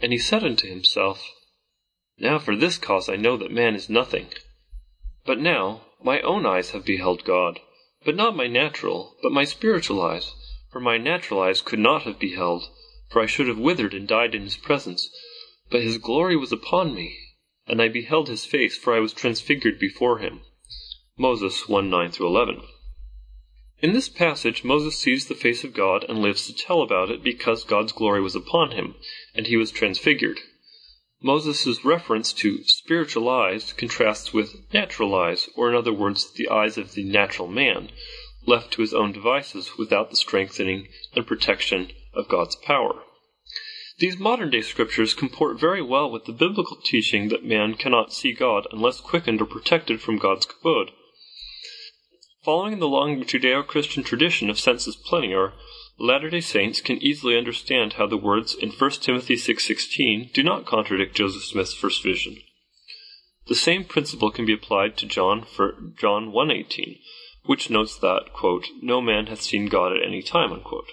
And 0.00 0.10
he 0.10 0.18
said 0.18 0.42
unto 0.42 0.68
himself, 0.68 1.24
Now 2.18 2.40
for 2.40 2.56
this 2.56 2.78
cause 2.78 3.08
I 3.08 3.14
know 3.14 3.36
that 3.36 3.52
man 3.52 3.76
is 3.76 3.88
nothing. 3.88 4.26
But 5.24 5.38
now 5.38 5.82
my 6.02 6.20
own 6.22 6.44
eyes 6.46 6.72
have 6.72 6.84
beheld 6.84 7.22
God, 7.22 7.60
but 8.04 8.16
not 8.16 8.34
my 8.34 8.48
natural, 8.48 9.14
but 9.22 9.30
my 9.30 9.44
spiritual 9.44 10.02
eyes. 10.02 10.32
For 10.70 10.78
my 10.78 10.98
natural 10.98 11.40
eyes 11.40 11.62
could 11.62 11.80
not 11.80 12.04
have 12.04 12.20
beheld, 12.20 12.68
for 13.08 13.20
I 13.20 13.26
should 13.26 13.48
have 13.48 13.58
withered 13.58 13.92
and 13.92 14.06
died 14.06 14.36
in 14.36 14.42
his 14.42 14.56
presence. 14.56 15.10
But 15.68 15.82
his 15.82 15.98
glory 15.98 16.36
was 16.36 16.52
upon 16.52 16.94
me, 16.94 17.18
and 17.66 17.82
I 17.82 17.88
beheld 17.88 18.28
his 18.28 18.46
face, 18.46 18.78
for 18.78 18.94
I 18.94 19.00
was 19.00 19.12
transfigured 19.12 19.80
before 19.80 20.18
him. 20.18 20.42
Moses 21.18 21.68
1 21.68 21.90
9 21.90 22.12
11. 22.20 22.62
In 23.80 23.94
this 23.94 24.08
passage, 24.08 24.62
Moses 24.62 24.96
sees 24.96 25.26
the 25.26 25.34
face 25.34 25.64
of 25.64 25.74
God 25.74 26.04
and 26.08 26.22
lives 26.22 26.46
to 26.46 26.54
tell 26.54 26.82
about 26.82 27.10
it 27.10 27.24
because 27.24 27.64
God's 27.64 27.90
glory 27.90 28.20
was 28.20 28.36
upon 28.36 28.70
him, 28.70 28.94
and 29.34 29.48
he 29.48 29.56
was 29.56 29.72
transfigured. 29.72 30.38
Moses' 31.20 31.84
reference 31.84 32.32
to 32.34 32.62
spiritual 32.62 33.28
eyes 33.28 33.72
contrasts 33.72 34.32
with 34.32 34.72
natural 34.72 35.16
eyes, 35.16 35.48
or 35.56 35.68
in 35.68 35.74
other 35.74 35.92
words, 35.92 36.32
the 36.32 36.48
eyes 36.48 36.78
of 36.78 36.94
the 36.94 37.02
natural 37.02 37.48
man, 37.48 37.90
left 38.50 38.72
to 38.72 38.82
his 38.82 38.92
own 38.92 39.12
devices 39.12 39.78
without 39.78 40.10
the 40.10 40.16
strengthening 40.16 40.88
and 41.14 41.26
protection 41.26 41.92
of 42.12 42.28
God's 42.28 42.56
power. 42.56 43.04
These 43.98 44.18
modern 44.18 44.50
day 44.50 44.62
scriptures 44.62 45.14
comport 45.14 45.60
very 45.60 45.82
well 45.82 46.10
with 46.10 46.24
the 46.24 46.32
biblical 46.32 46.78
teaching 46.82 47.28
that 47.28 47.44
man 47.44 47.74
cannot 47.74 48.12
see 48.12 48.32
God 48.32 48.66
unless 48.72 49.00
quickened 49.00 49.40
or 49.40 49.46
protected 49.46 50.00
from 50.00 50.18
God's 50.18 50.46
kabod. 50.46 50.90
Following 52.42 52.78
the 52.78 52.88
long 52.88 53.22
Judeo 53.22 53.64
Christian 53.64 54.02
tradition 54.02 54.50
of 54.50 54.58
sensus 54.58 54.96
plenior, 54.96 55.52
Latter 55.98 56.30
day 56.30 56.40
Saints 56.40 56.80
can 56.80 56.96
easily 57.02 57.36
understand 57.36 57.92
how 57.92 58.06
the 58.06 58.16
words 58.16 58.54
in 58.54 58.70
1 58.70 58.90
Timothy 59.02 59.34
6.16 59.34 60.32
do 60.32 60.42
not 60.42 60.64
contradict 60.64 61.14
Joseph 61.14 61.44
Smith's 61.44 61.74
first 61.74 62.02
vision. 62.02 62.38
The 63.48 63.54
same 63.54 63.84
principle 63.84 64.30
can 64.30 64.46
be 64.46 64.54
applied 64.54 64.96
to 64.96 65.06
John, 65.06 65.44
John 65.98 66.32
1.18, 66.32 67.00
which 67.44 67.70
notes 67.70 67.98
that, 67.98 68.32
quote, 68.32 68.66
no 68.82 69.00
man 69.00 69.26
hath 69.26 69.40
seen 69.40 69.66
God 69.66 69.92
at 69.92 70.06
any 70.06 70.22
time, 70.22 70.52
unquote. 70.52 70.90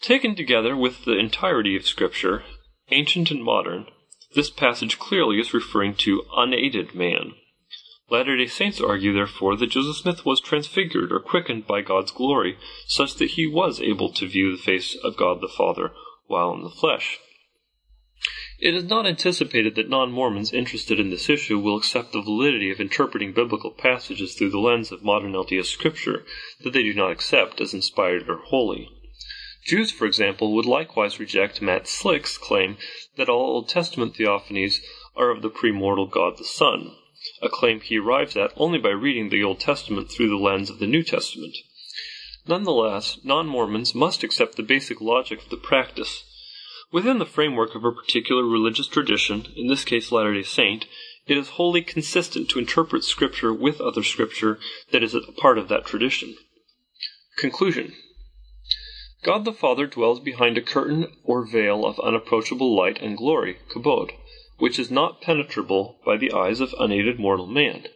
Taken 0.00 0.34
together 0.34 0.76
with 0.76 1.04
the 1.04 1.18
entirety 1.18 1.76
of 1.76 1.86
Scripture, 1.86 2.44
ancient 2.90 3.30
and 3.30 3.42
modern, 3.42 3.86
this 4.34 4.50
passage 4.50 4.98
clearly 4.98 5.38
is 5.38 5.54
referring 5.54 5.94
to 5.94 6.24
unaided 6.36 6.94
man. 6.94 7.34
Latter 8.10 8.36
day 8.36 8.46
Saints 8.46 8.80
argue, 8.80 9.14
therefore, 9.14 9.56
that 9.56 9.70
Joseph 9.70 9.96
Smith 9.96 10.26
was 10.26 10.40
transfigured 10.40 11.10
or 11.10 11.20
quickened 11.20 11.66
by 11.66 11.80
God's 11.80 12.10
glory, 12.10 12.58
such 12.86 13.14
that 13.14 13.30
he 13.30 13.46
was 13.46 13.80
able 13.80 14.12
to 14.12 14.28
view 14.28 14.54
the 14.54 14.62
face 14.62 14.96
of 15.02 15.16
God 15.16 15.40
the 15.40 15.48
Father 15.48 15.92
while 16.26 16.52
in 16.52 16.62
the 16.62 16.70
flesh. 16.70 17.18
It 18.60 18.72
is 18.72 18.84
not 18.84 19.04
anticipated 19.04 19.74
that 19.74 19.88
non 19.88 20.12
Mormons 20.12 20.52
interested 20.52 21.00
in 21.00 21.10
this 21.10 21.28
issue 21.28 21.58
will 21.58 21.76
accept 21.76 22.12
the 22.12 22.22
validity 22.22 22.70
of 22.70 22.80
interpreting 22.80 23.32
biblical 23.32 23.72
passages 23.72 24.36
through 24.36 24.50
the 24.50 24.60
lens 24.60 24.92
of 24.92 25.02
modern 25.02 25.32
LDS 25.32 25.66
scripture 25.66 26.24
that 26.60 26.72
they 26.72 26.84
do 26.84 26.94
not 26.94 27.10
accept 27.10 27.60
as 27.60 27.74
inspired 27.74 28.28
or 28.28 28.36
holy. 28.36 28.88
Jews, 29.66 29.90
for 29.90 30.06
example, 30.06 30.54
would 30.54 30.66
likewise 30.66 31.18
reject 31.18 31.62
Matt 31.62 31.88
Slick's 31.88 32.38
claim 32.38 32.76
that 33.16 33.28
all 33.28 33.56
Old 33.56 33.68
Testament 33.68 34.14
theophanies 34.14 34.80
are 35.16 35.30
of 35.30 35.42
the 35.42 35.50
premortal 35.50 36.08
God 36.08 36.38
the 36.38 36.44
Son, 36.44 36.94
a 37.42 37.48
claim 37.48 37.80
he 37.80 37.98
arrives 37.98 38.36
at 38.36 38.52
only 38.56 38.78
by 38.78 38.90
reading 38.90 39.30
the 39.30 39.42
Old 39.42 39.58
Testament 39.58 40.12
through 40.12 40.28
the 40.28 40.36
lens 40.36 40.70
of 40.70 40.78
the 40.78 40.86
New 40.86 41.02
Testament. 41.02 41.56
Nonetheless, 42.46 43.18
non 43.24 43.48
Mormons 43.48 43.96
must 43.96 44.22
accept 44.22 44.54
the 44.54 44.62
basic 44.62 45.00
logic 45.00 45.42
of 45.42 45.48
the 45.48 45.56
practice 45.56 46.22
Within 46.94 47.18
the 47.18 47.26
framework 47.26 47.74
of 47.74 47.84
a 47.84 47.90
particular 47.90 48.44
religious 48.44 48.86
tradition, 48.86 49.48
in 49.56 49.66
this 49.66 49.82
case 49.82 50.12
Latter 50.12 50.32
day 50.32 50.44
Saint, 50.44 50.86
it 51.26 51.36
is 51.36 51.48
wholly 51.58 51.82
consistent 51.82 52.48
to 52.50 52.60
interpret 52.60 53.02
Scripture 53.02 53.52
with 53.52 53.80
other 53.80 54.04
Scripture 54.04 54.60
that 54.92 55.02
is 55.02 55.12
a 55.12 55.20
part 55.32 55.58
of 55.58 55.66
that 55.66 55.86
tradition. 55.86 56.36
Conclusion 57.36 57.94
God 59.24 59.44
the 59.44 59.52
Father 59.52 59.88
dwells 59.88 60.20
behind 60.20 60.56
a 60.56 60.62
curtain 60.62 61.08
or 61.24 61.44
veil 61.44 61.84
of 61.84 61.98
unapproachable 61.98 62.76
light 62.76 63.02
and 63.02 63.18
glory, 63.18 63.58
kabod, 63.74 64.12
which 64.58 64.78
is 64.78 64.88
not 64.88 65.20
penetrable 65.20 65.98
by 66.06 66.16
the 66.16 66.32
eyes 66.32 66.60
of 66.60 66.76
unaided 66.78 67.18
mortal 67.18 67.48
man. 67.48 67.88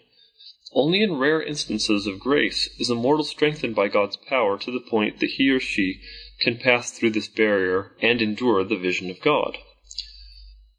Only 0.72 1.02
in 1.02 1.16
rare 1.16 1.42
instances 1.42 2.06
of 2.06 2.20
grace 2.20 2.68
is 2.78 2.90
a 2.90 2.94
mortal 2.94 3.24
strengthened 3.24 3.74
by 3.74 3.88
God's 3.88 4.16
power 4.16 4.58
to 4.58 4.70
the 4.70 4.80
point 4.80 5.18
that 5.20 5.30
he 5.30 5.48
or 5.48 5.60
she 5.60 6.02
can 6.40 6.58
pass 6.58 6.90
through 6.90 7.10
this 7.10 7.26
barrier 7.26 7.96
and 8.02 8.20
endure 8.20 8.62
the 8.64 8.76
vision 8.76 9.08
of 9.10 9.20
God. 9.20 9.56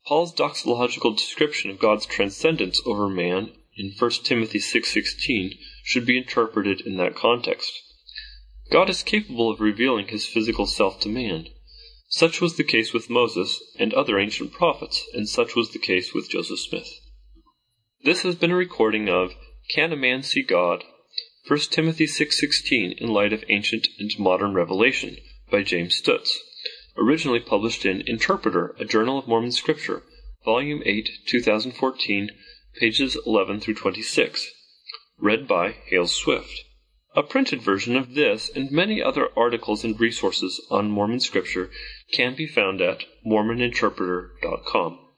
Paul's 0.06 0.34
doxological 0.34 1.16
description 1.16 1.72
of 1.72 1.80
God's 1.80 2.06
transcendence 2.06 2.82
over 2.86 3.10
man 3.10 3.52
in 3.76 3.92
1 3.98 4.24
Timothy 4.24 4.60
6:16 4.60 5.58
should 5.84 6.06
be 6.06 6.18
interpreted 6.18 6.82
in 6.82 6.98
that 6.98 7.16
context. 7.16 7.72
God 8.70 8.90
is 8.90 9.02
capable 9.02 9.50
of 9.50 9.60
revealing 9.60 10.10
his 10.10 10.26
physical 10.26 10.68
self 10.68 11.00
to 11.00 11.10
man. 11.10 11.48
Such 12.10 12.42
was 12.42 12.58
the 12.58 12.64
case 12.64 12.94
with 12.94 13.10
Moses 13.10 13.60
and 13.78 13.94
other 13.94 14.20
ancient 14.20 14.52
prophets, 14.52 15.04
and 15.14 15.28
such 15.28 15.56
was 15.56 15.72
the 15.72 15.80
case 15.80 16.14
with 16.14 16.30
Joseph 16.30 16.60
Smith. 16.60 16.90
This 18.04 18.22
has 18.22 18.36
been 18.36 18.52
a 18.52 18.56
recording 18.56 19.10
of 19.10 19.34
Can 19.70 19.94
a 19.94 19.96
Man 19.96 20.24
See 20.24 20.42
God? 20.42 20.84
1 21.48 21.60
Timothy 21.70 22.08
6:16 22.08 22.92
in 22.94 23.08
light 23.08 23.32
of 23.32 23.46
ancient 23.50 23.88
and 24.00 24.18
modern 24.18 24.56
revelation 24.56 25.18
by 25.52 25.62
James 25.62 25.94
Stutz. 25.94 26.36
Originally 26.98 27.40
published 27.40 27.86
in 27.86 28.02
Interpreter, 28.08 28.76
a 28.80 28.86
Journal 28.86 29.20
of 29.20 29.28
Mormon 29.28 29.52
Scripture, 29.52 30.02
Volume 30.44 30.82
8, 30.88 31.12
2014, 31.28 32.32
pages 32.80 33.16
11 33.28 33.60
through 33.60 33.76
26. 33.76 34.52
Read 35.20 35.48
by 35.48 35.74
Hale 35.86 36.08
Swift. 36.08 36.64
A 37.16 37.22
printed 37.22 37.62
version 37.62 37.96
of 37.96 38.16
this 38.16 38.50
and 38.50 38.72
many 38.72 39.04
other 39.04 39.30
articles 39.38 39.84
and 39.84 40.00
resources 40.00 40.60
on 40.72 40.90
Mormon 40.90 41.20
Scripture 41.20 41.70
can 42.12 42.34
be 42.34 42.48
found 42.48 42.82
at 42.82 43.06
MormonInterpreter.com. 43.24 45.09